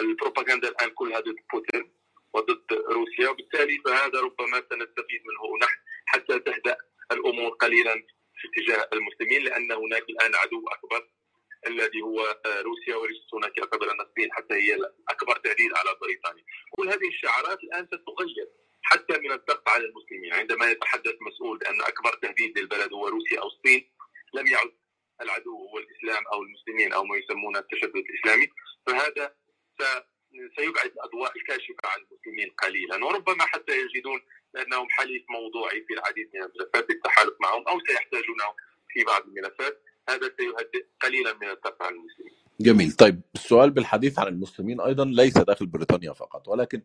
البروباغندا 0.01 0.69
الآن 0.69 0.91
كلها 0.91 1.21
ضد 1.21 1.37
بوتين 1.53 1.93
وضد 2.35 2.73
روسيا 2.73 3.29
وبالتالي 3.29 3.79
فهذا 3.85 4.21
ربما 4.21 4.63
سنستفيد 4.71 5.21
منه 5.29 5.59
نحن 5.63 5.79
حتى 6.07 6.39
تهدأ 6.39 6.77
الأمور 7.13 7.51
قليلا 7.51 7.95
في 8.41 8.49
اتجاه 8.49 8.89
المسلمين 8.93 9.43
لأن 9.43 9.73
هناك 9.73 10.03
الآن 10.11 10.35
عدو 10.35 10.69
أكبر 10.69 11.09
الذي 11.67 12.03
هو 12.03 12.41
روسيا 12.47 12.97
وليست 12.97 13.35
هناك 13.35 13.59
ان 13.59 14.01
الصين 14.01 14.33
حتى 14.33 14.55
هي 14.55 14.79
اكبر 15.09 15.37
تهديد 15.37 15.73
على 15.75 15.97
بريطانيا. 16.01 16.45
كل 16.71 16.89
هذه 16.89 17.09
الشعارات 17.09 17.65
الآن 17.65 17.87
ستغير 17.87 18.49
حتى 18.83 19.19
من 19.19 19.33
الضغط 19.33 19.69
على 19.69 19.85
المسلمين 19.85 20.33
عندما 20.33 20.71
يتحدث 20.71 21.15
مسؤول 21.21 21.59
بأن 21.59 21.81
أكبر 21.83 22.13
تهديد 22.23 22.59
للبلد 22.59 22.93
هو 22.93 23.09
روسيا 23.09 23.41
أو 23.41 23.47
الصين 23.47 23.91
لم 24.35 24.47
يعد 24.47 24.73
العدو 25.23 25.57
هو 25.57 25.79
الإسلام 25.79 26.27
أو 26.33 26.43
المسلمين 26.43 26.93
أو 26.93 27.05
ما 27.05 27.17
يسمونه 27.17 27.59
التشدد 27.59 27.97
الإسلامي 27.97 28.49
فهذا 28.87 29.35
سيبعد 30.57 30.91
الاضواء 30.97 31.33
الكاشفه 31.37 31.85
عن 31.85 31.99
المسلمين 32.01 32.51
قليلا 32.51 33.05
وربما 33.05 33.45
حتى 33.45 33.73
يجدون 33.73 34.21
أنهم 34.57 34.87
حليف 34.91 35.23
موضوعي 35.31 35.85
في 35.89 35.95
العديد 35.95 36.31
من 36.35 36.43
الملفات 36.43 36.91
للتحالف 36.91 37.35
معهم 37.41 37.69
أو 37.69 37.81
سيحتاجونه 37.89 38.45
في 38.89 39.05
بعض 39.05 39.23
الملفات. 39.23 39.83
هذا 40.09 40.31
سيهدئ 40.39 40.87
قليلا 41.01 41.33
من 41.35 41.49
الضغط 41.49 41.83
على 41.83 41.95
المسلمين. 41.95 42.33
جميل. 42.61 42.93
طيب 42.93 43.21
السؤال 43.35 43.71
بالحديث 43.71 44.19
عن 44.19 44.27
المسلمين 44.27 44.81
أيضا 44.81 45.05
ليس 45.05 45.39
داخل 45.39 45.67
بريطانيا 45.67 46.13
فقط 46.13 46.49
ولكن 46.49 46.83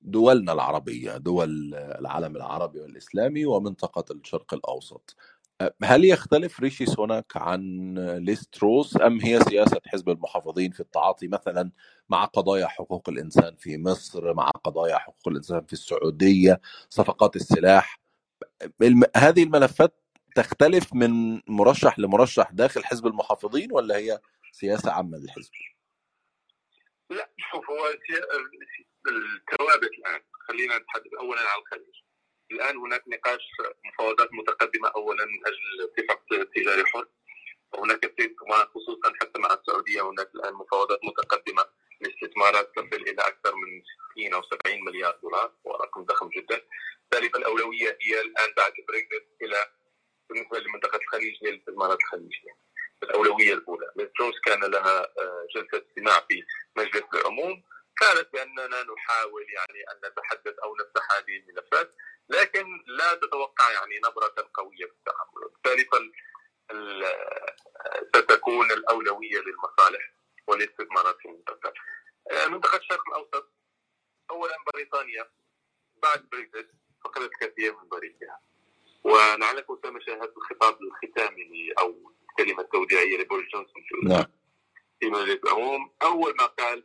دولنا 0.00 0.52
العربية 0.52 1.16
دول 1.16 1.74
العالم 1.74 2.36
العربي 2.36 2.80
والإسلامي 2.80 3.46
ومنطقة 3.46 4.04
الشرق 4.14 4.54
الأوسط. 4.54 5.16
هل 5.84 6.04
يختلف 6.04 6.60
ريشي 6.60 6.86
سوناك 6.86 7.36
عن 7.36 7.94
ليستروس 8.18 9.00
أم 9.00 9.20
هي 9.20 9.40
سياسة 9.40 9.80
حزب 9.86 10.08
المحافظين 10.08 10.70
في 10.70 10.80
التعاطي 10.80 11.28
مثلا 11.28 11.70
مع 12.08 12.24
قضايا 12.24 12.66
حقوق 12.66 13.08
الإنسان 13.08 13.56
في 13.56 13.78
مصر 13.78 14.34
مع 14.34 14.50
قضايا 14.50 14.98
حقوق 14.98 15.28
الإنسان 15.28 15.64
في 15.66 15.72
السعودية 15.72 16.60
صفقات 16.88 17.36
السلاح؟ 17.36 18.00
هذه 19.16 19.42
الملفات 19.42 20.02
تختلف 20.34 20.94
من 20.94 21.40
مرشح 21.46 21.98
لمرشح 21.98 22.50
داخل 22.52 22.84
حزب 22.84 23.06
المحافظين 23.06 23.72
ولا 23.72 23.96
هي 23.96 24.20
سياسة 24.52 24.92
عامة 24.92 25.18
للحزب؟ 25.18 25.50
لا 27.10 27.30
شوف 27.36 27.70
هو 27.70 27.86
الثوابت 29.06 29.90
الآن 29.98 30.20
خلينا 30.48 30.78
نتحدث 30.78 31.14
اولا 31.20 31.40
عن 31.40 31.60
الخليج. 31.60 31.94
الآن 32.52 32.76
هناك 32.76 33.02
نقاش 33.08 33.48
مفاوضات 33.84 34.28
متقدمة 34.32 34.88
اولا 34.88 35.24
من 35.24 35.46
أجل 35.46 35.88
اتفاق 35.90 36.22
تجاري 36.54 36.84
حر 36.86 37.06
وهناك 37.72 38.12
خصوصا 38.74 39.12
حتى 39.20 39.38
مع 39.40 39.54
السعودية 39.54 40.10
هناك 40.10 40.30
الآن 40.34 40.54
مفاوضات 40.54 40.98
متقدمة 41.04 41.64
لاستثمارات 42.00 42.72
تصل 42.76 43.02
إلى 43.02 43.22
أكثر 43.22 43.54
من 43.54 43.82
60 44.14 44.34
أو 44.34 44.42
70 44.42 44.84
مليار 44.84 45.18
دولار 45.22 45.52
ورقم 45.64 46.02
ضخم 46.04 46.28
جدا. 46.28 46.60
بالتالي 47.10 47.30
فالاولويه 47.30 47.98
هي 48.02 48.20
الآن 48.20 48.52
بعد 48.56 48.72
البريكزت 48.78 49.26
إلى 49.42 49.56
بالنسبة 50.30 50.58
لمنطقة 50.58 50.96
الخليج 50.96 51.34
هي 51.44 51.50
الاستثمارات 51.50 51.98
الخليجية. 52.00 52.56
الأولوية 53.02 53.52
الأولى. 53.54 53.86
تونس 54.18 54.34
كان 54.44 54.60
لها 54.60 55.00
آه، 55.00 55.46
جلسة 55.54 55.86
استماع 55.88 56.20
في 56.28 56.42
مجلس 56.76 57.02
العموم. 57.14 57.62
قالت 58.02 58.32
بأننا 58.32 58.82
نحاول 58.82 59.46
يعني 59.48 59.82
أن 59.90 60.10
نتحدث 60.10 60.58
أو 60.58 60.76
نفتح 60.76 61.12
هذه 61.12 61.36
الملفات 61.36 61.94
لكن 62.28 62.66
لا 62.86 63.14
تتوقع 63.14 63.70
يعني 63.70 63.98
نبرة 63.98 64.34
قوية 64.54 64.86
في 64.86 64.92
التعامل 64.92 65.44
وبالتالي 65.44 65.84
ستكون 68.16 68.70
الأولوية 68.70 69.40
للمصالح 69.40 70.12
والاستثمارات 70.46 71.16
في 71.18 71.28
المنطقة. 71.28 71.72
آه، 72.30 72.46
منطقه 72.46 72.78
الشرق 72.78 73.02
الأوسط 73.08 73.52
اولا 74.30 74.56
بريطانيا 74.74 75.30
بعد 76.02 76.28
بريكزيت 76.32 76.70
فقدت 77.04 77.30
كثير 77.40 77.76
من 77.76 77.88
بريقها 77.88 78.40
ولعلك 79.04 79.66
اسامه 79.70 80.00
شاهدت 80.00 80.36
الخطاب 80.36 80.78
الختامي 80.82 81.72
أو 81.78 82.12
الكلمة 82.30 82.62
التوديعيه 82.62 83.18
لبوريس 83.18 83.48
جونسون 83.52 83.82
في 83.82 84.08
نعم 84.08 84.26
في 85.00 85.10
مجلس 85.10 85.40
العموم 85.44 85.94
اول 86.02 86.34
ما 86.38 86.46
قال 86.46 86.84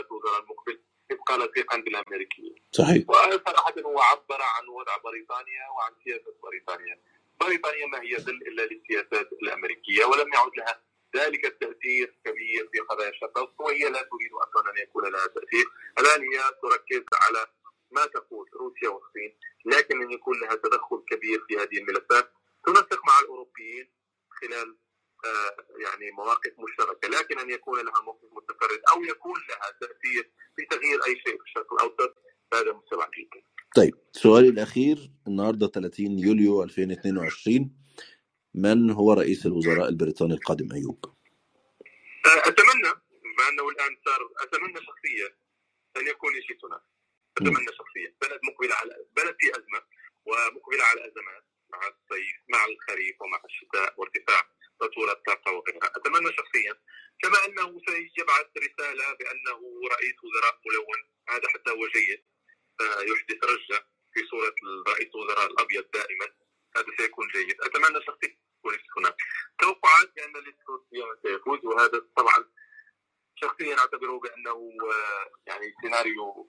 الوزراء 0.00 0.40
المقبل 0.40 0.80
ابقى 1.10 1.38
لصيقا 1.38 1.76
بالامريكيين. 1.76 2.54
صحيح. 2.72 3.10
وصراحه 3.10 3.74
هو 3.80 4.00
عبر 4.00 4.42
عن 4.42 4.68
وضع 4.68 4.96
بريطانيا 4.96 5.68
وعن 5.76 5.92
سياسه 6.04 6.34
بريطانيا. 6.42 7.00
بريطانيا 7.40 7.86
ما 7.86 8.02
هي 8.02 8.16
ظل 8.16 8.40
الا 8.48 8.62
للسياسات 8.62 9.32
الامريكيه 9.32 10.04
ولم 10.04 10.32
يعد 10.32 10.50
لها 10.56 10.82
ذلك 11.16 11.44
التاثير 11.44 12.18
كبير 12.24 12.68
في 12.72 12.78
قضايا 12.78 13.10
الشرق 13.10 13.38
الاوسط 13.38 13.60
وهي 13.60 13.78
لا 13.78 14.02
تريد 14.02 14.32
أصلا 14.32 14.70
ان 14.70 14.78
يكون 14.78 15.12
لها 15.12 15.26
تاثير، 15.26 15.66
الان 15.98 16.22
هي 16.22 16.38
تركز 16.62 17.04
على 17.12 17.46
ما 17.90 18.06
تقول 18.06 18.48
روسيا 18.54 18.88
والصين، 18.88 19.38
لكن 19.64 20.02
ان 20.02 20.12
يكون 20.12 20.40
لها 20.40 20.54
تدخل 20.54 21.02
كبير 21.10 21.44
في 21.48 21.56
هذه 21.56 21.78
الملفات 21.78 22.32
تنسق 22.66 23.00
مع 23.06 23.20
الاوروبيين 23.20 23.90
خلال 24.30 24.76
آه، 25.24 25.56
يعني 25.78 26.10
مواقف 26.10 26.52
مشتركه 26.58 27.08
لكن 27.08 27.38
ان 27.38 27.50
يكون 27.50 27.80
لها 27.80 28.00
موقف 28.00 28.28
متفرد 28.32 28.80
أو 28.92 29.04
يكون 29.04 29.34
لها 29.48 29.70
تاثير 29.80 30.30
في 30.56 30.64
تغيير 30.70 31.04
اي 31.06 31.14
شيء 31.26 31.36
في 31.36 31.42
الشرق 31.42 31.72
الاوسط 31.72 32.16
هذا 32.54 32.72
مستبعد 32.72 33.10
جدا. 33.10 33.42
طيب 33.76 33.94
سؤالي 34.22 34.48
الأخير 34.48 34.98
النهاردة 35.28 35.66
30 35.66 36.18
يوليو 36.18 36.62
2022 36.62 37.70
من 38.54 38.90
هو 38.90 39.12
رئيس 39.12 39.46
الوزراء 39.46 39.88
البريطاني 39.88 40.34
القادم 40.34 40.72
أيوب؟ 40.72 41.04
أتمنى 42.26 42.92
مع 43.38 43.48
أنه 43.48 43.68
الآن 43.68 43.96
صار 44.04 44.20
أتمنى 44.42 44.80
شخصيا 44.86 45.28
أن 45.96 46.06
يكون 46.06 46.34
ريشي 46.34 46.58
سوناك 46.60 46.82
أتمنى 47.38 47.72
شخصيا 47.78 48.14
بلد 48.22 48.40
مقبل 48.48 48.72
على 48.72 48.94
بلد 49.16 49.36
في 49.40 49.50
أزمة 49.50 49.80
ومقبلة 50.26 50.84
على 50.84 51.00
أزمات 51.00 51.44
مع 51.72 51.78
الصيف 51.78 52.36
مع 52.48 52.64
الخريف 52.64 53.22
ومع 53.22 53.42
الشتاء 53.44 53.94
وارتفاع 54.00 54.42
فاتورة 54.80 55.12
الطاقة 55.12 55.52
وغيرها 55.52 55.90
أتمنى 55.96 56.30
شخصيا 56.38 56.74
كما 57.22 57.38
أنه 57.46 57.80
سيبعث 58.16 58.48
رسالة 58.66 59.06
بأنه 59.18 59.60
رئيس 59.94 60.16
وزراء 60.24 60.60
ملون 60.66 61.00
هذا 61.28 61.48
حتى 61.48 61.70
هو 61.70 61.86
جيد 61.94 62.22
يحدث 63.12 63.44
رجة 63.44 63.86
في 64.14 64.20
صورة 64.30 64.54
رئيس 64.88 65.08
الوزراء 65.14 65.46
الأبيض 65.46 65.84
دائما 65.94 66.26
هذا 66.76 66.86
سيكون 66.98 67.28
جيد 67.28 67.60
أتمنى 67.60 68.04
شخصيا 68.06 68.36
هناك 68.98 69.16
توقعات 69.60 70.12
بأن 70.16 70.32
ليستروس 70.44 70.80
سيفوز 71.22 71.64
وهذا 71.64 72.06
طبعا 72.16 72.44
شخصيا 73.34 73.78
اعتبره 73.78 74.18
بانه 74.18 74.72
يعني 75.46 75.74
سيناريو 75.82 76.46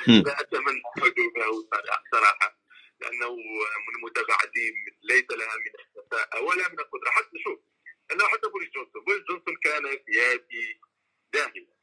كارثي 0.00 0.22
لا 0.26 0.40
اتمنى 0.40 0.82
حدوثه 0.96 1.68
صراحة 2.12 2.58
لأنه 3.00 3.30
من 3.88 4.02
متابعتي 4.04 4.74
ليس 5.02 5.30
لها 5.30 5.56
من 5.56 5.72
الكفاءه 5.80 6.42
ولا 6.42 6.68
من 6.68 6.80
القدره 6.80 7.10
حتى 7.10 7.38
شوف 7.44 7.60
انه 8.12 8.28
حتى 8.28 8.48
بوريس 8.48 8.70
جونسون 8.70 9.04
بوريس 9.04 9.22
جونسون 9.30 9.56
كان 9.56 9.98
سياسي 10.06 10.80
داهية 11.32 11.74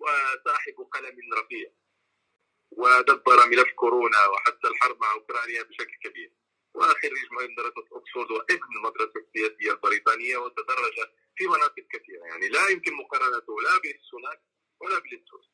وصاحب 0.00 0.74
قلم 0.92 1.34
رفيع 1.34 1.70
ودبر 2.70 3.46
ملف 3.48 3.72
كورونا 3.76 4.26
وحتى 4.26 4.68
الحرب 4.68 5.00
مع 5.00 5.12
اوكرانيا 5.12 5.62
بشكل 5.62 5.96
كبير 6.04 6.32
وخريج 6.74 7.28
مدرسه 7.32 7.88
اوكسفورد 7.92 8.30
وابن 8.30 8.76
المدرسة 8.76 9.12
السياسيه 9.16 9.72
البريطانيه 9.72 10.36
وتدرج 10.36 10.96
في 11.36 11.46
مناطق 11.46 11.84
كثيره 11.92 12.24
يعني 12.26 12.48
لا 12.48 12.68
يمكن 12.68 12.94
مقارنته 12.94 13.60
لا 13.62 13.78
بالسوناك 13.78 14.42
ولا 14.80 14.98
بليز 14.98 15.28
تراس 15.28 15.50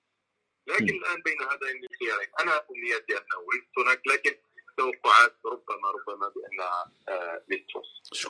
لكن 0.66 0.94
الان 0.96 1.22
بين 1.22 1.42
هذين 1.42 1.84
الخيارين 1.92 2.28
أنا 2.40 2.66
امنيتي 2.70 3.18
انه 3.18 3.46
سوناك 3.74 4.02
لكن 4.06 4.36
توقعات 4.76 5.36
ربما 5.46 5.90
ربما 5.90 6.28
بانها 6.28 6.92
آه 7.08 7.44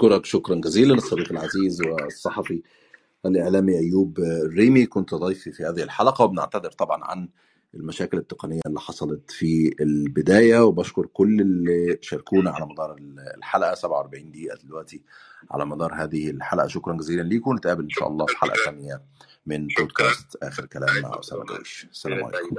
أشكرك 0.01 0.27
شكرا 0.27 0.55
جزيلا 0.55 0.95
الصديق 0.95 1.33
العزيز 1.33 1.83
والصحفي 1.83 2.63
الإعلامي 3.27 3.79
أيوب 3.79 4.19
الريمي 4.19 4.87
كنت 4.87 5.15
ضيفي 5.15 5.53
في 5.53 5.65
هذه 5.65 5.83
الحلقة 5.83 6.25
وبنعتذر 6.25 6.71
طبعا 6.71 7.05
عن 7.05 7.29
المشاكل 7.75 8.19
التقنية 8.19 8.61
اللي 8.67 8.81
حصلت 8.81 9.31
في 9.31 9.75
البداية. 9.81 10.65
وبشكر 10.65 11.07
كل 11.07 11.41
اللي 11.41 11.99
شاركونا 12.01 12.51
على 12.51 12.67
مدار 12.67 12.97
الحلقة. 13.37 13.75
47 13.75 14.31
دقيقة 14.31 14.59
دلوقتي 14.65 15.03
على 15.51 15.67
مدار 15.67 15.95
هذه 15.95 16.31
الحلقة. 16.31 16.67
شكرا 16.69 16.97
جزيلا 16.97 17.23
ليكم. 17.23 17.57
نتقابل 17.57 17.83
إن 17.83 17.91
شاء 17.91 18.09
الله 18.09 18.27
في 18.27 18.37
حلقة 18.39 18.65
ثانية 18.65 19.03
من 19.47 19.67
بودكاست 19.79 20.37
آخر 20.43 20.67
كلام 20.67 21.03
مع 21.03 21.21
جويش 21.49 21.87
السلام 21.91 22.25
عليكم. 22.25 22.57